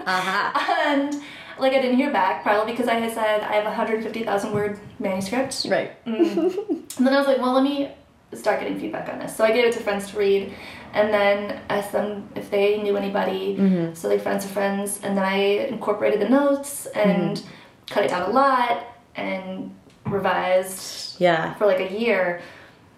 [0.06, 0.84] Aha.
[0.86, 1.20] and
[1.58, 4.78] like I didn't hear back, probably because I had said I have a 150,000 word
[4.98, 5.66] manuscript.
[5.68, 5.92] Right.
[6.04, 7.90] And then I was like, well, let me
[8.34, 9.36] start getting feedback on this.
[9.36, 10.52] So I gave it to friends to read,
[10.92, 13.56] and then asked them if they knew anybody.
[13.56, 13.94] Mm-hmm.
[13.94, 15.36] So like friends of friends, and then I
[15.68, 17.94] incorporated the notes and Mm-hmm.
[17.94, 18.84] cut it down a lot
[19.14, 21.54] and revised Yeah.
[21.54, 22.40] for like a year.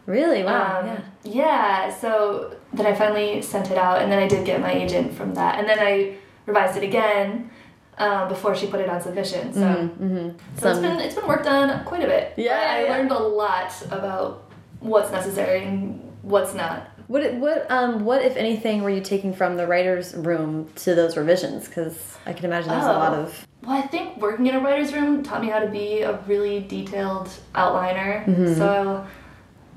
[0.07, 0.43] Really?
[0.43, 0.81] Wow.
[0.81, 1.01] Um, yeah.
[1.23, 5.13] yeah, so then I finally sent it out, and then I did get my agent
[5.15, 7.51] from that, and then I revised it again
[7.99, 9.53] um, before she put it on submission.
[9.53, 10.29] So, Mm-hmm.
[10.29, 12.35] so it's Some- been it's been worked on quite a bit.
[12.37, 12.91] Yeah, I, yeah.
[12.93, 14.45] learned a lot about
[14.81, 16.89] what's necessary and what's not.
[17.09, 21.17] What what um what if anything were you taking from the writers' room to those
[21.17, 21.67] revisions?
[21.67, 23.23] Because I can imagine there's a lot Oh.
[23.23, 26.19] of Well, I think working in a writer's room taught me how to be a
[26.27, 28.25] really detailed outliner.
[28.27, 28.55] Mm-hmm.
[28.55, 29.07] So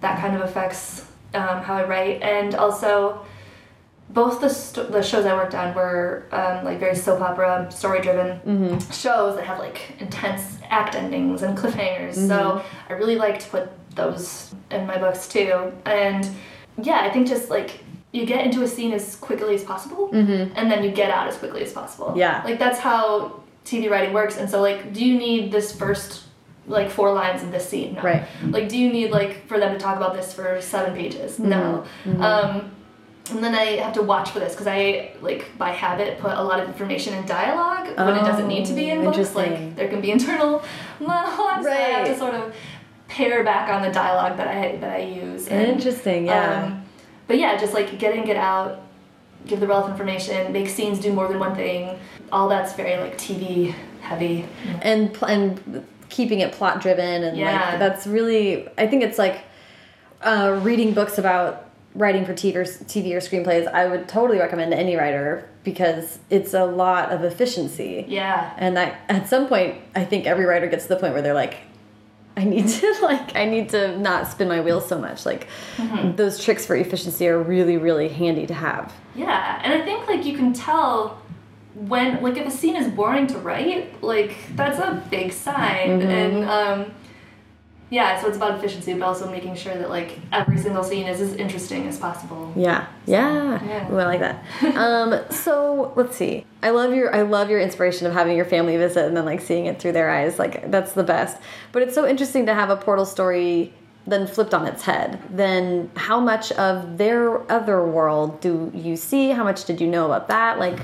[0.01, 2.22] that kind of affects um, how I write.
[2.22, 3.26] And also,
[4.14, 8.01] both the, st- the shows I worked on were um, like very soap opera, story
[8.01, 8.91] driven Mm-hmm.
[8.91, 12.16] shows that have like intense act endings and cliffhangers.
[12.16, 12.28] Mm-hmm.
[12.28, 15.72] So I really like to put those in my books too.
[15.86, 16.30] And
[16.82, 20.72] yeah, I think just like you get into a scene as quickly as possible and
[20.72, 22.07] then you get out as quickly as possible.
[22.07, 22.18] Mm-hmm.
[22.20, 22.41] Yeah.
[22.43, 24.38] Like that's how TV writing works.
[24.38, 26.24] And so like, do you need this first
[26.68, 27.95] like four lines of this scene?
[27.95, 28.01] No.
[28.01, 28.24] Right.
[28.43, 31.39] Like, do you need like for them to talk about this for seven pages?
[31.39, 31.86] No.
[32.03, 32.22] Mm-hmm.
[32.22, 32.72] Um,
[33.30, 36.41] and then I have to watch for this because I like by habit put a
[36.43, 39.36] lot of information in dialogue when it doesn't need to be in Oh, books.
[39.36, 40.63] Like there can be internal
[40.99, 41.65] monologues.
[41.65, 42.53] So I have to sort of
[43.07, 45.47] pare back on the dialogue that I that I use.
[45.47, 46.26] And, interesting.
[46.26, 46.63] Yeah.
[46.65, 46.86] um,
[47.28, 48.82] but yeah, just like get in, get out,
[49.45, 51.97] give the relevant information, make scenes do more than one thing.
[52.32, 54.45] All that's very like TV heavy.
[54.82, 57.69] and pl- and keeping it plot driven and Yeah.
[57.69, 59.43] like that's really I think it's like
[60.22, 63.68] uh, reading books about writing for TV or, TV or screenplays.
[63.68, 68.06] I would totally recommend to any writer because it's a lot of efficiency.
[68.08, 68.54] Yeah.
[68.58, 71.34] And that at some point, I think every writer gets to the point where they're
[71.34, 71.58] like,
[72.38, 75.26] I need to like I need to not spin my wheels so much.
[75.26, 76.16] Like Mm-hmm.
[76.16, 78.94] those tricks for efficiency are really really handy to have.
[79.16, 81.22] Yeah, and I think like you can tell
[81.76, 86.02] when like if a scene is boring to write, like that's a big sign.
[86.02, 86.94] And um
[87.92, 91.20] yeah, so it's about efficiency, but also making sure that like every single scene is
[91.20, 92.54] as interesting as possible.
[92.56, 93.62] Yeah, yeah.
[93.66, 93.92] Yeah.
[93.92, 94.46] Ooh, I like that.
[94.78, 96.46] um, so let's see.
[96.64, 99.42] I love your I love your inspiration of having your family visit and then like
[99.42, 100.39] seeing it through their eyes.
[100.39, 101.38] Like that's the best.
[101.74, 103.74] But it's so interesting to have a portal story
[104.08, 105.22] then flipped on its head.
[105.30, 109.32] Then how much of their other world do you see?
[109.32, 110.60] How much did you know about that?
[110.60, 110.80] Like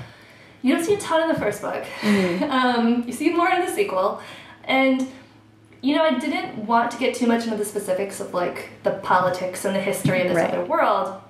[0.61, 1.85] You don't see a ton in the first book.
[2.03, 4.21] um, you see more in the sequel,
[4.65, 5.07] and
[5.81, 8.91] you know, I didn't want to get too much into the specifics of like the
[8.91, 10.53] politics and the history of this Right.
[10.53, 11.21] other world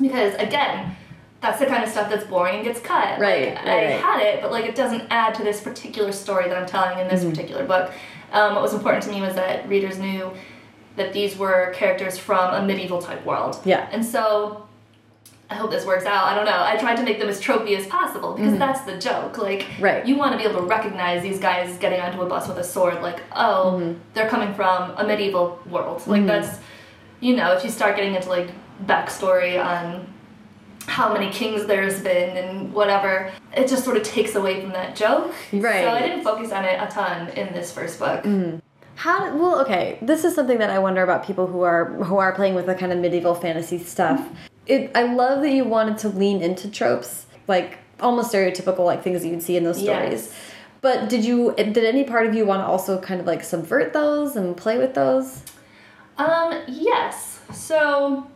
[0.00, 0.96] because again,
[1.40, 3.18] that's the kind of stuff that's boring and gets cut.
[3.18, 6.48] Right, Like, right, I had it, but like it doesn't add to this particular story
[6.48, 7.92] that I'm telling in this particular book.
[8.32, 10.30] Um, what was important to me was that readers knew
[10.96, 13.58] that these were characters from a medieval type world.
[13.64, 13.88] Yeah.
[13.90, 14.66] And so
[15.50, 16.24] I hope this works out.
[16.26, 16.62] I don't know.
[16.62, 19.36] I tried to make them as tropey as possible because that's the joke.
[19.36, 19.82] Like, Mm-hmm.
[19.82, 20.06] Right.
[20.06, 22.64] you want to be able to recognize these guys getting onto a bus with a
[22.64, 23.02] sword.
[23.02, 23.98] Like, oh, Mm-hmm.
[24.14, 26.06] they're coming from a medieval world.
[26.06, 26.58] Like, that's,
[27.20, 28.50] you know, if you start getting into like
[28.86, 30.06] backstory on
[30.86, 34.94] how many kings there's been and whatever, it just sort of takes away from that
[34.96, 35.34] joke.
[35.52, 35.82] Right.
[35.84, 38.24] So I didn't focus on it a ton in this first book.
[38.96, 39.98] How well, okay.
[40.02, 42.74] This is something that I wonder about people who are who are playing with the
[42.74, 44.26] kind of medieval fantasy stuff.
[44.70, 49.22] It, I love that you wanted to lean into tropes, like almost stereotypical, like things
[49.22, 50.26] that you'd see in those stories.
[50.26, 50.40] Yes.
[50.80, 51.54] But did you?
[51.56, 54.78] Did any part of you want to also kind of like subvert those and play
[54.78, 55.42] with those?
[56.16, 57.40] Um, yes.
[57.52, 58.26] So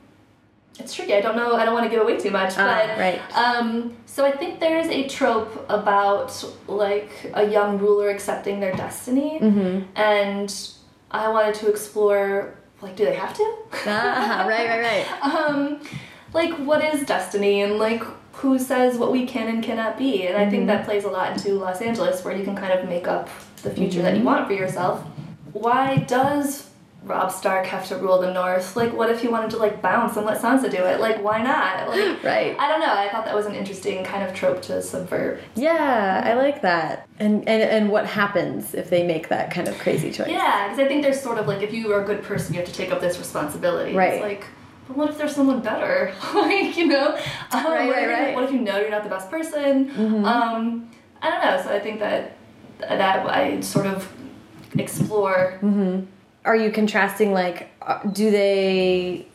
[0.79, 1.15] it's tricky.
[1.15, 1.55] I don't know.
[1.57, 3.21] I don't want to give away too much, Ah, but right.
[3.37, 6.33] Um, so I think there's a trope about
[6.69, 9.85] like a young ruler accepting their destiny, Mm-hmm.
[9.97, 10.71] and
[11.11, 13.57] I wanted to explore like, do they have to?
[13.87, 15.23] ah, right, right, right.
[15.23, 15.81] um,
[16.35, 18.03] like what is destiny and like
[18.35, 20.51] who says what we can and cannot be and i Mm-hmm.
[20.51, 23.29] think that plays a lot into los angeles where you can kind of make up
[23.63, 24.27] the future that you Mm-hmm.
[24.27, 25.03] want for yourself
[25.53, 26.69] why does
[27.05, 30.17] Robb Stark have to rule the north like what if he wanted to like bounce
[30.17, 32.57] and let sansa do it like why not like Right.
[32.59, 36.23] i don't know i thought that was an interesting kind of trope to subvert Yeah,
[36.25, 37.07] I like that.
[37.19, 40.29] And and and what happens if they make that kind of crazy choice?
[40.31, 42.61] yeah because i think there's sort of like if you are a good person you
[42.61, 44.15] have to take up this responsibility Right.
[44.15, 44.47] it's like
[44.87, 46.13] but what if there's someone better?
[46.35, 47.15] like, you know?
[47.51, 48.35] Um, Right, what, right, if, right.
[48.35, 49.91] What if you know you're not the best person?
[50.25, 50.91] Um,
[51.23, 51.63] I don't know.
[51.63, 52.37] So I think that
[52.81, 54.13] that I sort of
[54.79, 55.59] explore.
[55.63, 56.05] Mm-hmm.
[56.45, 59.27] Are you contrasting like uh, do they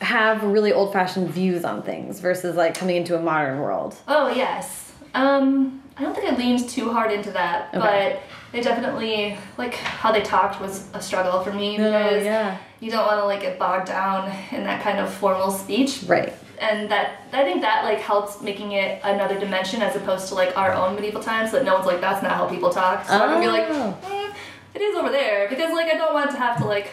[0.00, 3.96] have really old-fashioned views on things versus like coming into a modern world?
[4.08, 4.92] Oh, yes.
[5.14, 7.78] Um, I don't think I leaned too hard into that, Okay.
[7.78, 8.22] but
[8.52, 12.56] they definitely, like, how they talked was a struggle for me because Oh, yeah.
[12.80, 16.00] you don't want to, like, get bogged down in that kind of formal speech.
[16.06, 16.32] Right.
[16.58, 20.58] and that I think that like helps making it another dimension as opposed to like
[20.58, 23.26] our own medieval times that no one's like that's not how people talk so I
[23.28, 23.96] can be like Oh.
[24.04, 24.34] "Mm,
[24.74, 26.90] it is over there because like I don't want to have to like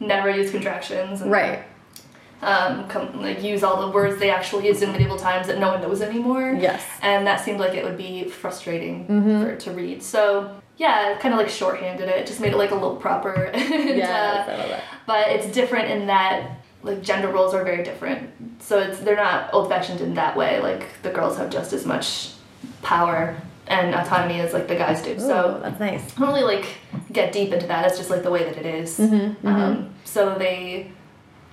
[0.00, 1.58] never use contractions and Right.
[2.42, 5.68] Um come, like use all the words they actually used in medieval times that no
[5.68, 6.82] one knows anymore Yes.
[6.82, 7.04] Mm-hmm.
[7.06, 11.38] and that seemed like it would be frustrating for to read so yeah kind of
[11.40, 14.68] like shorthanded it just made it like a little proper and, Yes, uh, I love
[14.68, 14.84] that.
[15.06, 18.28] but it's different in that like gender roles are very different
[18.60, 21.86] so it's they're not old fashioned in that way like the girls have just as
[21.86, 22.30] much
[22.82, 26.14] power and autonomy as like the guys do Ooh, so that's nice.
[26.16, 26.66] I don't really like
[27.10, 27.86] get deep into that.
[27.86, 28.98] It's just like the way that it is.
[28.98, 30.92] Mm-hmm, Um, so they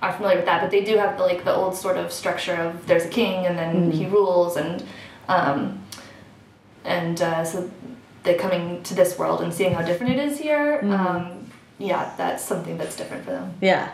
[0.02, 2.54] are familiar with that, but they do have the, like the old sort of structure
[2.54, 4.12] of there's a king and then he Mm-hmm.
[4.14, 4.84] rules and
[5.28, 5.80] um,
[6.84, 7.70] and uh, so
[8.24, 10.78] they coming to this world and seeing how different it is here.
[10.82, 10.92] Mm-hmm.
[10.92, 13.54] Um, yeah, that's something that's different for them.
[13.60, 13.90] Yeah.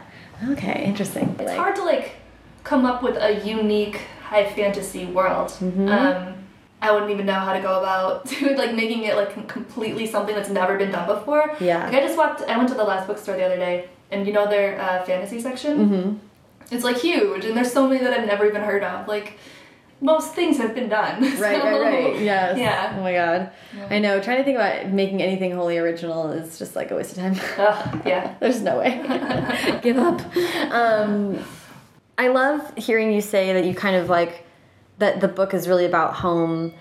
[0.50, 1.36] Okay, interesting.
[1.38, 2.12] It's hard to like
[2.64, 5.48] come up with a unique high fantasy world.
[5.48, 5.88] Mm-hmm.
[5.88, 6.34] Um,
[6.80, 10.48] I wouldn't even know how to go about like making it like completely something that's
[10.50, 11.54] never been done before.
[11.60, 11.84] Yeah.
[11.84, 12.42] Like I just walked.
[12.42, 15.40] I went to the last bookstore the other day, and you know their uh, fantasy
[15.40, 15.88] section.
[15.88, 16.74] Mm-hmm.
[16.74, 19.08] It's like huge, and there's so many that I've never even heard of.
[19.08, 19.38] Like
[20.00, 21.22] most things have been done.
[21.40, 22.20] Right, right, so- right.
[22.20, 22.58] Yes.
[22.58, 22.94] Yeah.
[22.96, 23.50] Oh my god.
[23.90, 24.20] I know.
[24.20, 27.34] Trying to think about making anything wholly original is just like a waste of time.
[27.58, 28.34] Ugh, yeah.
[28.40, 29.00] There's no way.
[29.82, 30.20] Give up.
[30.72, 31.42] Um,
[32.16, 34.44] I love hearing you say that you kind of like
[34.98, 36.74] that the book is really about home.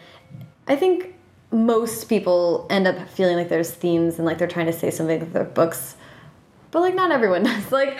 [0.68, 1.14] I think
[1.52, 5.20] most people end up feeling like there's themes and like they're trying to say something
[5.20, 5.96] with their books,
[6.72, 7.72] but like not everyone does.
[7.72, 7.98] Like,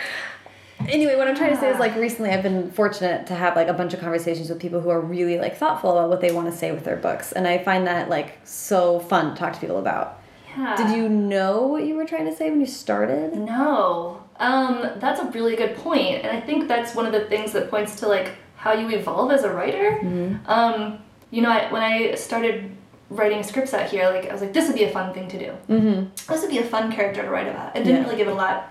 [0.80, 3.68] anyway, what I'm trying to say is like recently I've been fortunate to have like
[3.68, 6.50] a bunch of conversations with people who are really like thoughtful about what they want
[6.50, 9.60] to say with their books, and I find that like so fun to talk to
[9.60, 10.20] people about.
[10.56, 10.76] Yeah.
[10.76, 13.36] Did you know what you were trying to say when you started?
[13.36, 14.24] No.
[14.40, 17.70] Um, that's a really good point, and I think that's one of the things that
[17.70, 19.98] points to like how you evolve as a writer.
[19.98, 20.36] Hmm.
[20.46, 20.98] Um,
[21.30, 22.70] you know, I, when I started
[23.10, 25.38] writing scripts out here, like I was like, this would be a fun thing to
[25.38, 25.52] do.
[25.68, 26.32] Mm-hmm.
[26.32, 27.74] This would be a fun character to write about.
[27.76, 28.04] I didn't Yeah.
[28.04, 28.70] really give it a lot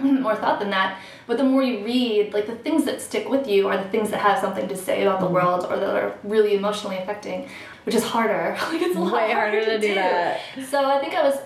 [0.00, 0.98] more thought than that.
[1.26, 4.10] But the more you read, like the things that stick with you are the things
[4.10, 7.48] that have something to say about the world or that are really emotionally affecting,
[7.84, 8.56] which is harder.
[8.72, 10.40] like it's a lot Way harder to do that.
[10.68, 11.36] So I think I was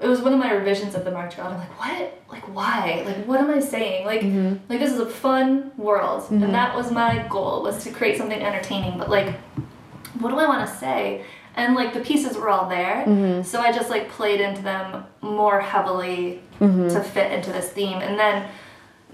[0.00, 1.46] it was one of my revisions of the Marked Girl.
[1.46, 2.22] I'm like, what?
[2.28, 3.02] Like, why?
[3.06, 4.04] Like, what am I saying?
[4.04, 4.56] Like, Mm-hmm.
[4.68, 8.40] like this is a fun world, and that was my goal was to create something
[8.42, 8.98] entertaining.
[8.98, 9.32] But like,
[10.18, 11.24] what do I want to say?
[11.56, 13.04] And like the pieces were all there.
[13.06, 13.42] Mm-hmm.
[13.42, 16.88] So I just like played into them more heavily Mm-hmm.
[16.90, 18.48] to fit into this theme, and then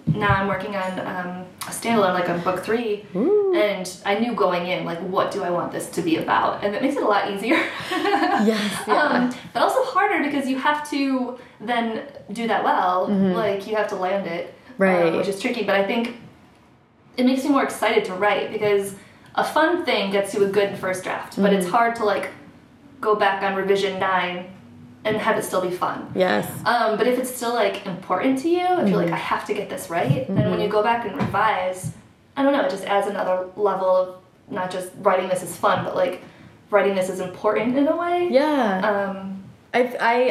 [0.07, 4.67] now I'm working on um, a standalone, like on book three, and I knew going
[4.67, 7.07] in like what do I want this to be about, and it makes it a
[7.07, 7.57] lot easier.
[8.45, 9.03] Yes, yeah.
[9.03, 13.09] um, but also harder because you have to then do that well.
[13.09, 14.83] Like you have to land it, Mm-hmm.
[14.83, 15.07] Right.
[15.09, 15.65] um, which is tricky.
[15.65, 16.17] But I think
[17.17, 18.95] it makes me more excited to write because
[19.35, 21.61] a fun thing gets you a good first draft, but Mm-hmm.
[21.61, 22.31] it's hard to like
[23.01, 24.47] go back on revision nine
[25.05, 26.11] and have it still be fun.
[26.15, 26.47] Yes.
[26.67, 28.95] Um, but if it's still like important to you, if you're Mm-hmm.
[28.97, 31.93] like I have to get this right, then when you go back and revise,
[32.37, 34.17] I don't know, it just adds another level of
[34.51, 36.23] not just writing this is fun, but like
[36.71, 38.29] writing this is important in a way.
[38.31, 38.81] Yeah.
[39.11, 39.83] Um, I,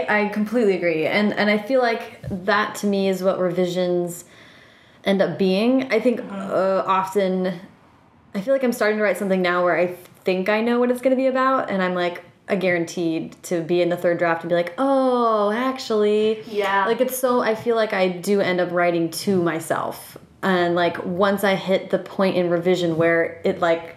[0.09, 4.25] I I completely agree, and and I feel like that to me is what revisions
[5.05, 5.91] end up being.
[5.93, 7.59] I think uh, often,
[8.37, 10.91] I feel like I'm starting to write something now where I think I know what
[10.91, 14.19] it's going to be about, and I'm like a guaranteed to be in the third
[14.19, 16.85] draft and be like, oh, actually, Yeah.
[16.85, 21.03] Like it's so I feel like I do end up writing to myself, and like
[21.03, 23.95] once I hit the point in revision where it like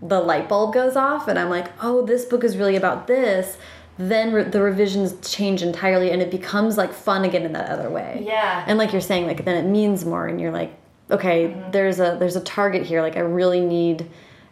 [0.00, 3.56] the light bulb goes off and I'm like, oh, this book is really about this,
[3.98, 7.88] then re the revisions change entirely and it becomes like fun again in that other
[7.88, 8.22] way.
[8.24, 8.64] Yeah.
[8.66, 10.74] And like you're saying, like then it means more and you're like,
[11.12, 11.70] okay, Mm-hmm.
[11.70, 13.02] there's a there's a target here.
[13.02, 14.08] Like I really need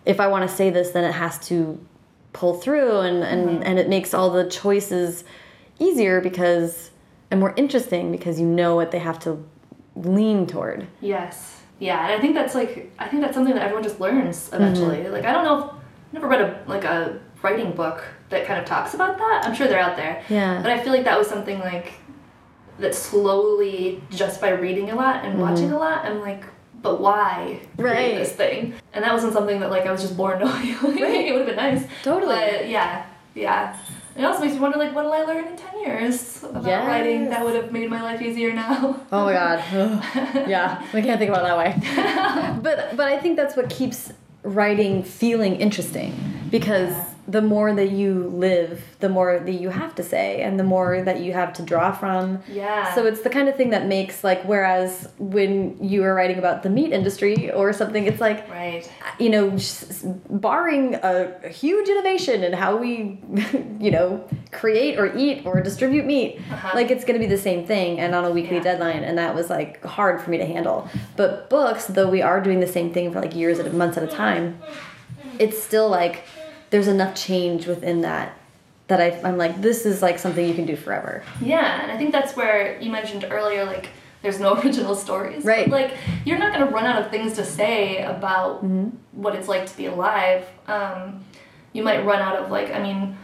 [0.07, 1.79] if I want to say this, then it has to
[2.33, 3.63] pull through and, and, Mm-hmm.
[3.65, 5.25] and it makes all the choices
[5.79, 6.91] easier because
[7.31, 9.43] and more interesting because you know what they have to
[9.97, 10.87] lean toward.
[11.01, 11.57] yes.
[11.79, 14.99] Yeah, and I think that's like I think that's something that everyone just learns eventually.
[14.99, 15.13] Mm-hmm.
[15.15, 18.61] Like I don't know, if, I've never read a like a writing book that kind
[18.61, 19.45] of talks about that.
[19.47, 20.23] I'm sure they're out there.
[20.29, 20.61] Yeah.
[20.61, 21.95] But I feel like that was something like
[22.81, 25.43] that slowly, just by reading a lot and mm-hmm.
[25.43, 26.45] watching a lot, I'm like,
[26.83, 27.61] but why.
[27.77, 28.15] Right.
[28.15, 28.75] this thing?
[28.93, 30.77] And that wasn't something that like I was just born knowing.
[30.83, 31.87] Like, it would have been nice.
[32.03, 32.35] Totally.
[32.35, 33.77] But yeah, yeah.
[34.17, 37.31] It also makes me wonder, like, what will I learn in ten years about writing
[37.31, 39.01] that would have made my life easier now?
[39.13, 39.65] Oh my god.
[40.49, 42.61] yeah, we can't think about it that way.
[42.63, 44.13] but but I think that's what keeps
[44.43, 46.15] writing feeling interesting
[46.51, 46.95] because
[47.37, 48.11] the more that you
[48.49, 51.63] live, the more that you have to say and the more that you have to
[51.63, 52.43] draw from.
[52.49, 52.95] Yeah.
[52.95, 56.63] So it's the kind of thing that makes like whereas when you were writing about
[56.65, 58.83] the meat industry or something it's like Right.
[59.19, 59.57] you know,
[60.29, 63.21] barring a, a huge innovation in how we,
[63.81, 66.71] you know, create or eat or distribute meat, Uh-huh.
[66.75, 68.63] like it's going to be the same thing and on a weekly Yeah.
[68.71, 69.03] deadline.
[69.05, 70.89] And that was like hard for me to handle.
[71.17, 74.03] But books, though we are doing the same thing for like years at months at
[74.03, 74.59] a time,
[75.39, 76.25] it's still like
[76.71, 78.37] there's enough change within that
[78.89, 81.23] that I, I'm like, this is like something you can do forever.
[81.41, 83.89] Yeah, and I think that's where you mentioned earlier, like,
[84.23, 85.45] there's no original stories.
[85.45, 85.69] Right.
[85.69, 85.95] Like,
[86.25, 88.89] you're not going to run out of things to say about Mm-hmm.
[89.13, 90.45] what it's like to be alive.
[90.67, 91.25] Um,
[91.73, 93.17] you might run out of, like, I mean,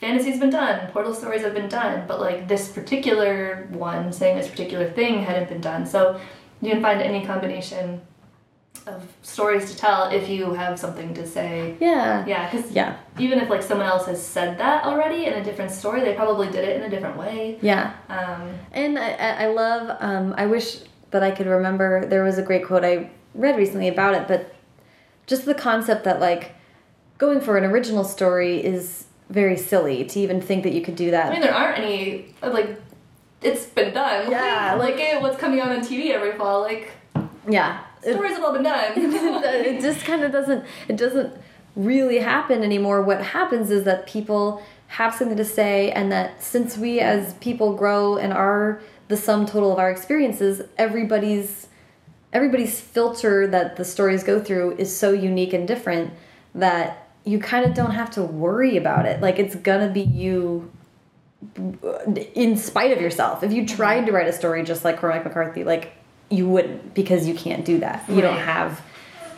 [0.00, 4.48] fantasy's been done, portal stories have been done, but, like, this particular one saying this
[4.48, 5.84] particular thing hadn't been done.
[5.84, 6.18] So
[6.62, 8.00] you can find any combination
[8.86, 11.76] of stories to tell if you have something to say.
[11.80, 12.24] Yeah.
[12.26, 12.96] Yeah, because Yeah.
[13.18, 16.48] even if, like, someone else has said that already in a different story, they probably
[16.48, 17.58] did it in a different way.
[17.60, 17.92] Yeah.
[18.08, 20.78] Um, And I, I love, um, I wish
[21.10, 24.54] that I could remember, there was a great quote I read recently about it, but
[25.26, 26.52] just the concept that, like,
[27.18, 31.10] going for an original story is very silly to even think that you could do
[31.10, 31.26] that.
[31.26, 32.80] I mean, there aren't any like
[33.42, 34.28] it's been done.
[34.30, 36.62] Yeah, like, like- at what's coming out on TV every fall.
[36.62, 36.90] Like
[37.48, 37.78] Yeah.
[38.02, 38.92] Stories have all been done.
[38.96, 41.34] it just kind of doesn't, it doesn't
[41.76, 43.02] really happen anymore.
[43.02, 47.74] What happens is that people have something to say, and that since we as people
[47.74, 51.68] grow and are the sum total of our experiences, everybody's
[52.32, 56.12] everybody's filter that the stories go through is so unique and different
[56.54, 59.20] that you kind of don't have to worry about it.
[59.20, 60.70] Like it's gonna be you
[62.34, 63.42] in spite of yourself.
[63.42, 65.92] If you tried to write a story just like Cormac McCarthy, like
[66.30, 68.08] you wouldn't because you can't do that.
[68.08, 68.80] You don't have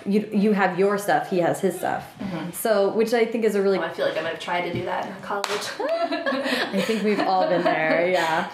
[0.05, 2.05] you you have your stuff, he has his stuff.
[2.53, 4.63] So which I think is a really Oh, I feel like I might have tried
[4.63, 5.47] to do that in college.
[5.81, 8.51] I think we've all been there, yeah.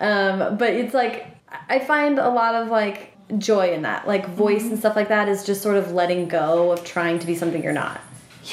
[0.00, 1.26] Um, but it's like
[1.68, 4.06] I find a lot of like joy in that.
[4.06, 7.26] Like voice and stuff like that is just sort of letting go of trying to
[7.26, 8.00] be something you're not.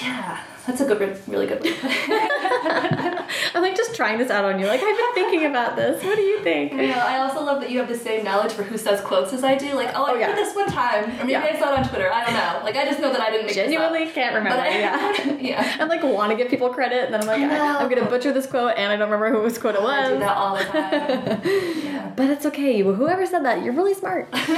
[0.02, 1.74] yeah, that's a good, really good way.
[1.74, 3.26] to put it.
[3.54, 4.66] I'm like just trying this out on you.
[4.68, 6.04] Like I've been thinking about this.
[6.04, 6.72] What do you think?
[6.74, 9.32] You know, I also love that you have the same knowledge for who says quotes
[9.34, 9.74] as I do.
[9.74, 10.28] Like, oh, I Oh, yeah.
[10.28, 11.44] heard this one time, or maybe Yeah.
[11.54, 12.12] I saw it on Twitter.
[12.12, 12.62] I don't know.
[12.64, 14.60] Like, I just know that I didn't make Genuinely can't remember.
[14.62, 15.34] I, yeah.
[15.40, 15.78] yeah.
[15.80, 18.32] I'm like want to give people credit, and then I'm like, I I'm gonna butcher
[18.34, 20.20] this quote, and I don't remember whose quote it I do was.
[20.22, 21.42] that all the time.
[21.84, 22.12] yeah.
[22.16, 22.82] But it's okay.
[22.82, 24.34] Whoever said that, you're really smart.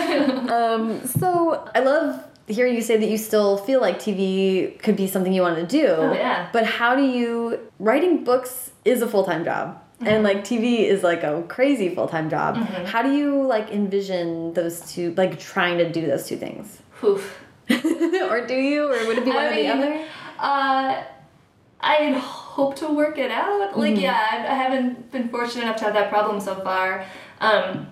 [0.51, 5.07] um, so I love hearing you say that you still feel like TV could be
[5.07, 5.87] something you want to do.
[5.87, 6.49] Oh, yeah.
[6.53, 9.81] But how do you writing books is a full time job.
[9.99, 12.55] And like TV is like a crazy full time job.
[12.55, 12.85] Mm-hmm.
[12.85, 16.79] How do you like envision those two, like trying to do those two things?
[17.03, 17.43] Oof.
[17.69, 20.05] or do you, or would it be one I or the other?
[20.39, 21.03] Uh,
[21.81, 23.77] I hope to work it out.
[23.77, 24.01] Like, Mm-hmm.
[24.01, 27.05] yeah, I, I haven't been fortunate enough to have that problem so far.
[27.41, 27.87] Um,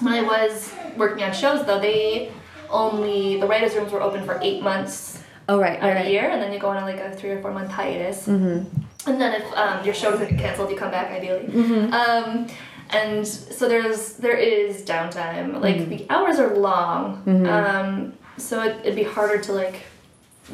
[0.00, 2.32] when I was working on shows, though, they
[2.70, 6.42] only the writers' rooms were open for eight months Oh right, right, the year, and
[6.42, 8.26] then you go on like a three or four month hiatus.
[8.26, 9.08] Mm-hmm.
[9.08, 11.46] And then if um, your show doesn't get canceled, you come back ideally.
[11.90, 12.48] Um,
[12.90, 15.60] and so there's there is downtime.
[15.62, 19.84] Like the hours are long, um, so it, it'd be harder to like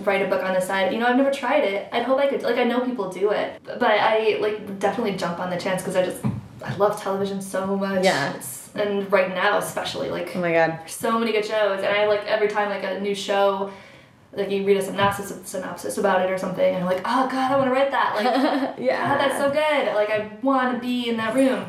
[0.05, 0.93] write a book on the side.
[0.93, 1.89] You know, I've never tried it.
[1.91, 2.43] I'd hope I could.
[2.43, 5.97] Like I know people do it, but I like definitely jump on the chance because
[5.97, 6.25] I just
[6.65, 8.05] I love television so much.
[8.05, 8.31] Yeah.
[8.31, 10.81] It's- and right now especially like Oh my god.
[10.87, 13.71] so many good shows, and I like every time like a new show,
[14.33, 17.53] like you read a synopsis synopsis about it or something, and you're like, oh god,
[17.53, 18.15] I want to write that.
[18.17, 19.09] Like, Yeah.
[19.09, 19.95] God, that's so good.
[19.95, 21.65] Like I want to be in that room.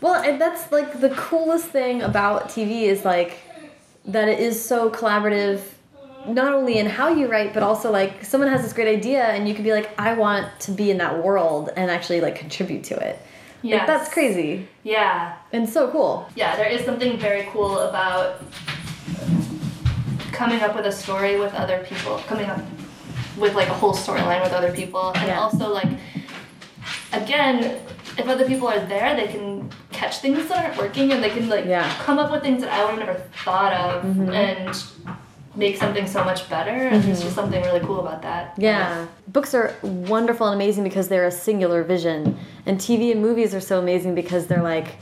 [0.00, 3.38] Well, and that's like the coolest thing about TV is like
[4.04, 5.60] that it is so collaborative
[6.26, 9.48] not only in how you write but also like someone has this great idea and
[9.48, 12.84] you can be like I want to be in that world and actually like contribute
[12.84, 13.18] to it.
[13.62, 16.28] Like that's crazy Yeah, and so cool.
[16.36, 16.56] yeah.
[16.56, 18.40] There is something very cool about
[20.32, 22.60] coming up with a story with other people, coming up
[23.36, 25.40] with like a whole storyline with other people, and Yeah.
[25.40, 25.88] also like
[27.12, 27.80] again,
[28.16, 31.48] if other people are there, they can catch things that aren't working, and they can
[31.48, 31.88] like Yeah.
[32.04, 34.30] Come up with things that I would have never thought of, mm-hmm.
[34.30, 34.82] and
[35.58, 36.70] make something so much better.
[36.70, 38.54] And there's just something really cool about that.
[38.56, 39.06] Yeah.
[39.26, 43.60] Books are wonderful and amazing because they're a singular vision and TV and movies are
[43.60, 44.96] so amazing because they're like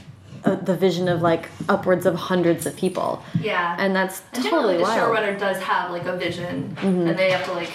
[0.45, 3.23] uh, the vision of like upwards of hundreds of people.
[3.41, 3.77] Yeah.
[3.79, 5.17] And that's And totally generally, the wild.
[5.17, 7.73] showrunner does have like a vision, and they have to like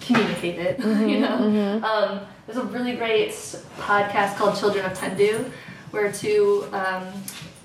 [0.00, 0.78] communicate it.
[1.10, 3.30] you know, um, there's a really great
[3.78, 5.50] podcast called Children of Tendu,
[5.90, 7.04] where two um,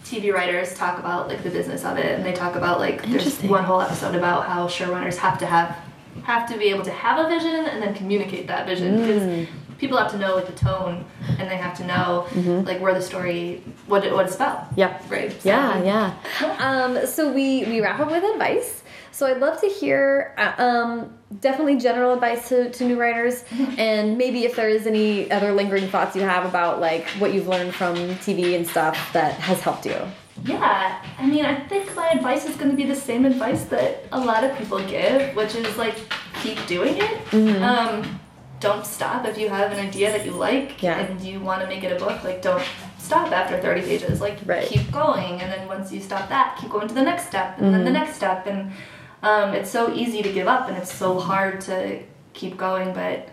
[0.10, 3.39] TV writers talk about like the business of it, and they talk about like there's
[3.43, 5.78] one whole episode about how showrunners have to have
[6.24, 9.47] have to be able to have a vision and then communicate that vision because
[9.78, 11.05] people have to know like the tone
[11.38, 12.28] and they have to know
[12.66, 14.66] like where the story what it, what it's about.
[14.76, 15.03] Yep.
[15.10, 15.32] Right.
[15.41, 16.55] So- Yeah, yeah.
[16.60, 18.79] Um, so we we wrap up with advice.
[19.20, 23.43] So I'd love to hear uh, um, definitely general advice to, to new writers,
[23.78, 27.49] and maybe if there is any other lingering thoughts you have about like what you've
[27.49, 27.95] learned from
[28.26, 29.97] TV and stuff that has helped you.
[30.45, 34.05] Yeah, I mean, I think my advice is going to be the same advice that
[34.13, 35.95] a lot of people give, which is like
[36.41, 37.17] keep doing it.
[37.32, 37.61] Mm-hmm.
[37.61, 38.22] Um,
[38.61, 40.97] don't stop if you have an idea that you like Yeah.
[40.97, 42.24] and you want to make it a book.
[42.24, 42.63] Like, don't
[42.99, 44.22] stop after 30 pages.
[44.22, 44.65] Like, Right.
[44.65, 45.41] keep going.
[45.41, 47.91] And then once you stop that, keep going to the next step and then the
[47.91, 47.93] Mm-hmm.
[48.05, 48.47] next step.
[48.47, 48.72] And
[49.22, 52.01] um, it's so easy to give up and it's so hard to
[52.34, 53.30] keep going, but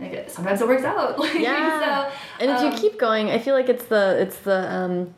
[0.00, 1.18] like, sometimes it works out.
[1.34, 2.08] Yeah.
[2.08, 5.14] so, And if um, you keep going, I feel like it's the it's the um,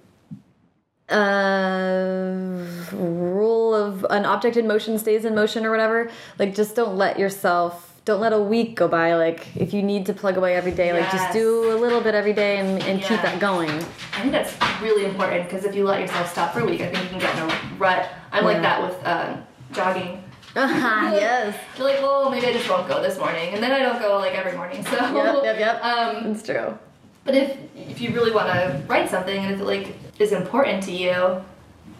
[1.09, 6.11] uh, rule of an object in motion stays in motion or whatever.
[6.39, 9.14] Like just don't let yourself don't let a week go by.
[9.16, 12.14] Like if you need to plug away every day, like just do a little bit
[12.14, 13.70] every day and, and keep that going.
[13.70, 16.89] I think that's really important because if you let yourself stop for a week, I
[16.91, 18.09] think you can get in a rut.
[18.32, 18.53] I'm Yeah.
[18.53, 19.37] like that with uh,
[19.73, 20.23] jogging.
[20.59, 21.55] Ah, yes.
[21.77, 24.17] You're like, well, maybe I just won't go this morning, and then I don't go
[24.17, 24.83] like every morning.
[24.87, 25.85] So, Yep, yep, yep.
[25.91, 26.79] Um, It's true.
[27.27, 30.83] but if if you really want to write something and if it like is important
[30.85, 31.43] to you,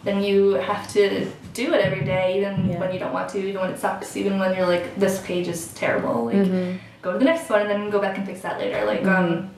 [0.03, 2.79] then you have to do it every day, even Yeah.
[2.79, 5.47] when you don't want to, even when it sucks, even when you're like, this page
[5.47, 6.25] is terrible.
[6.25, 6.77] Like, Mm-hmm.
[7.03, 8.85] go to the next one and then go back and fix that later.
[8.85, 9.51] Like, um,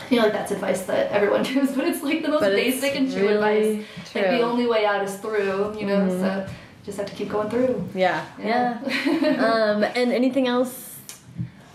[0.00, 2.96] I feel like that's advice that everyone gives, but it's like the most But basic
[2.96, 3.84] and true really advice.
[4.14, 6.08] Like the only way out is through, you know.
[6.22, 6.46] So
[6.84, 7.88] just have to keep going through.
[7.94, 8.24] Yeah.
[8.38, 8.78] Yeah.
[9.06, 9.44] Yeah.
[9.74, 10.96] um, and anything else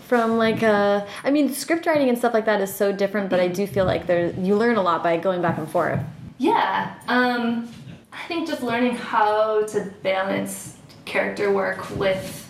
[0.08, 3.40] from like uh I mean script writing and stuff like that is so different, but
[3.40, 6.00] I do feel like there you learn a lot by going back and forth.
[6.38, 7.68] Yeah, um,
[8.12, 12.40] I think just learning how to balance character work with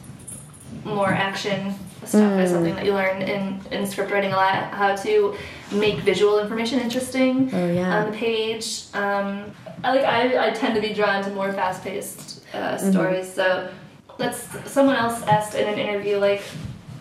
[0.84, 1.74] more action
[2.04, 4.64] stuff is something that you learn in, in script writing a lot.
[4.72, 5.36] How to
[5.72, 7.96] make visual information interesting Oh, yeah.
[8.04, 8.84] on the page.
[8.94, 9.52] Um,
[9.82, 12.23] I like I, I tend to be drawn to more fast paced
[12.54, 13.32] uh, stories.
[13.32, 13.70] So
[14.18, 14.40] that's
[14.70, 16.42] someone else asked in an interview like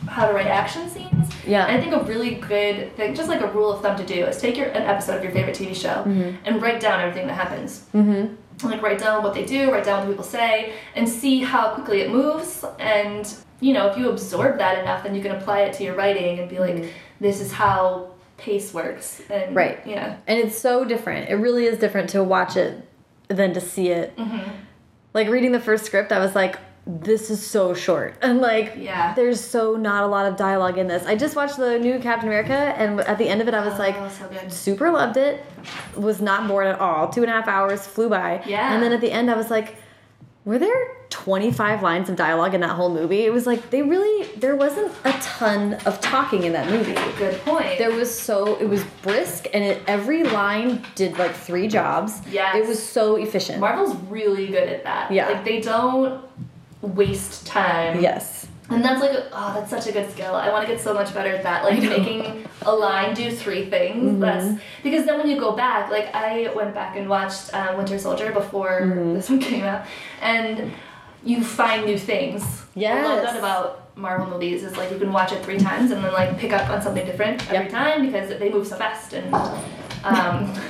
[0.08, 1.34] how to write action scenes.
[1.46, 1.66] Yeah.
[1.66, 4.26] And I think a really good thing, just like a rule of thumb to do,
[4.26, 6.04] is take your an episode of your favorite TV show
[6.46, 7.86] and write down everything that happens.
[7.94, 8.68] Mm-hmm.
[8.68, 12.02] Like write down what they do, write down what people say, and see how quickly
[12.02, 12.64] it moves.
[12.80, 15.96] And you know, if you absorb that enough, then you can apply it to your
[15.96, 19.22] writing and be like, this is how pace works.
[19.30, 19.80] And Right.
[19.86, 20.18] Yeah.
[20.28, 21.30] And it's so different.
[21.30, 22.86] It really is different to watch it
[23.30, 24.16] than to see it.
[24.18, 24.52] Mm-hmm.
[25.14, 29.14] Like reading the first script, I was like, this is so short and like Yeah.
[29.14, 32.28] there's so not a lot of dialogue in this i just watched the new captain
[32.28, 34.52] america and at the end of it i was like Oh, so good.
[34.52, 35.42] super loved it
[35.96, 38.74] was not bored at all two and a half hours flew by Yeah.
[38.74, 39.78] and then at the end i was like
[40.44, 40.76] were there
[41.14, 44.92] 25 lines of dialogue in that whole movie it was like they really there wasn't
[45.06, 47.78] a ton of talking in that movie Good point.
[47.78, 52.58] there was so it was brisk and it, every line did like three jobs Yeah.
[52.58, 55.12] it was so efficient Marvel's really good at that.
[55.12, 55.28] Yeah.
[55.30, 56.24] Like they don't
[56.82, 58.02] waste time.
[58.02, 60.34] yes And that's like, oh, that's such a good skill.
[60.34, 61.64] I want to get so much better at that.
[61.68, 64.04] Like making a line do three things.
[64.04, 64.20] Mm-hmm.
[64.22, 68.00] That's because then when you go back, like I went back and watched uh, Winter
[68.00, 69.14] Soldier before Mm-hmm.
[69.14, 69.86] this one came out,
[70.22, 70.72] and
[71.24, 72.64] you find new things.
[72.76, 72.96] Yeah.
[72.96, 76.04] I love that about Marvel movies is like you can watch it three times and
[76.04, 77.70] then like pick up on something different every Yep.
[77.72, 79.34] time because they move so fast and.
[80.04, 80.54] Um,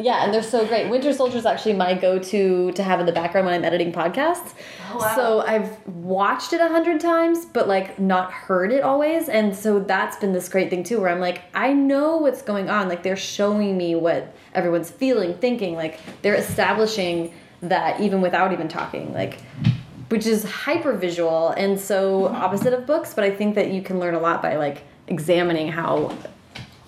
[0.00, 0.88] Yeah, and they're so great.
[0.88, 4.54] Winter Soldier is actually my go-to to have in the background when I'm editing podcasts.
[4.92, 5.14] Oh, wow.
[5.16, 9.28] So I've watched it a hundred times, but like not heard it always.
[9.28, 12.70] And so that's been this great thing too, where I'm like, I know what's going
[12.70, 12.88] on.
[12.88, 15.74] Like they're showing me what everyone's feeling, thinking.
[15.74, 19.12] Like they're establishing that even without even talking.
[19.12, 19.40] Like
[20.08, 23.98] which is hyper visual and so opposite of books, but I think that you can
[23.98, 26.14] learn a lot by like examining how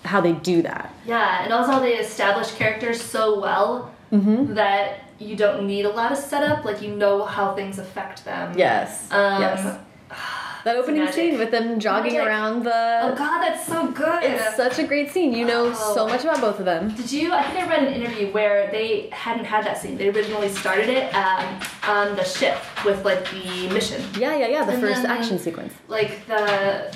[0.03, 0.93] how they do that.
[1.05, 4.55] Yeah, and also they establish characters so well Mm-hmm.
[4.55, 6.65] that you don't need a lot of setup.
[6.65, 8.57] Like you know how things affect them.
[8.57, 9.09] Yes.
[9.09, 9.79] Um, yes.
[10.65, 12.27] That opening scene with them jogging Magic.
[12.27, 12.99] around the.
[13.01, 14.23] Oh God, that's so good.
[14.23, 15.33] It's such a great scene.
[15.33, 15.93] You know Oh.
[15.95, 16.93] so much about both of them.
[16.95, 17.33] Did you?
[17.33, 19.97] I think I read an interview where they hadn't had that scene.
[19.97, 24.03] They originally started it um, on the ship with like the mission.
[24.19, 24.65] Yeah, yeah, yeah.
[24.65, 25.73] The And first then- action sequence.
[25.87, 26.93] Like the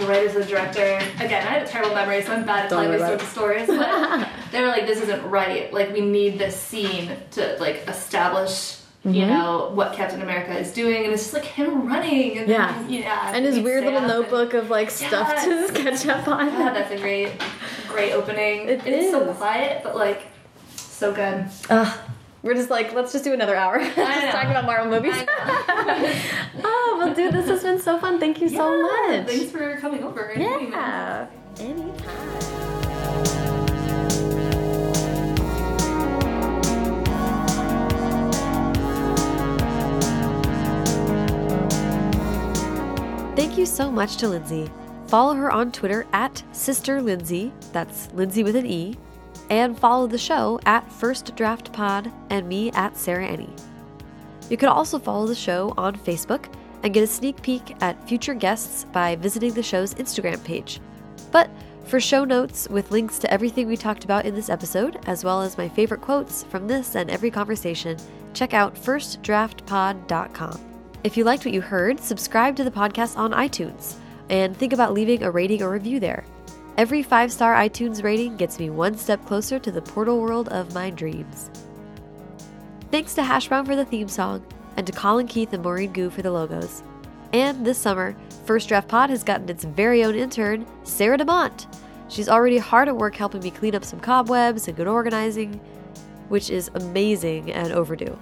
[0.00, 0.96] the writers, the director.
[1.24, 3.28] Again, I have a terrible memory, so I'm bad at Don't telling these sorts of
[3.28, 3.66] stories.
[3.68, 5.72] But they were like, "This isn't right.
[5.72, 9.30] Like, we need this scene to like establish." You Mm-hmm.
[9.30, 12.72] know what Captain America is doing, and it's just like him running, and Yeah.
[12.72, 15.70] then, yeah, And his weird little up and- notebook of like stuff to Yes.
[16.02, 16.48] sketch up on.
[16.50, 17.30] God, that's a great,
[17.88, 18.68] great opening.
[18.68, 20.22] It it's so quiet, but like
[20.74, 21.46] so good.
[21.70, 21.98] Ugh.
[22.42, 23.78] We're just like, let's just do another hour.
[23.82, 25.16] just talking about Marvel movies.
[26.64, 28.18] Oh, well, dude, this has been so fun.
[28.18, 29.26] Thank you so much.
[29.26, 30.32] Thanks for coming over.
[30.36, 31.26] Yeah.
[31.60, 32.62] Anytime.
[43.66, 44.70] You so much to Lindsey.
[45.08, 48.96] Follow her on Twitter at Sister Lindsey, that's Lindsey with an E,
[49.50, 53.50] and follow the show at First Draft Pod and me at Sarah Enni.
[54.48, 56.48] You can also follow the show on Facebook
[56.84, 60.80] and get a sneak peek at future guests by visiting the show's Instagram page.
[61.32, 61.50] But
[61.86, 65.42] for show notes with links to everything we talked about in this episode, as well
[65.42, 67.98] as my favorite quotes from this and every conversation,
[68.32, 70.65] check out firstdraftpod.com.
[71.06, 73.94] If you liked what you heard, subscribe to the podcast on iTunes
[74.28, 76.24] and think about leaving a rating or review there.
[76.76, 80.74] Every five star iTunes rating gets me one step closer to the portal world of
[80.74, 81.48] my dreams.
[82.90, 84.44] Thanks to Hash Brown for the theme song,
[84.76, 86.82] and to Colin Keith and Maureen Goo for the logos.
[87.32, 91.72] And this summer, First Draft Pod has gotten its very own intern, Sarah DeMont.
[92.08, 95.60] She's already hard at work helping me clean up some cobwebs and good organizing,
[96.30, 98.18] which is amazing and overdue.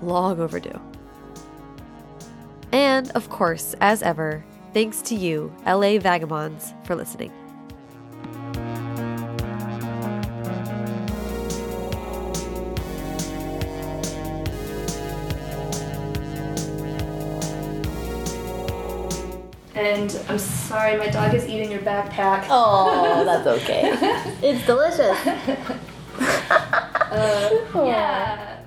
[0.00, 0.80] Long overdue.
[2.74, 7.30] And, of course, as ever, thanks to you, LA Vagabonds, for listening.
[19.76, 22.46] And I'm sorry, my dog is eating your backpack.
[22.50, 23.92] Oh, that's okay.
[24.42, 25.16] it's delicious.
[27.14, 28.63] Uh, yeah.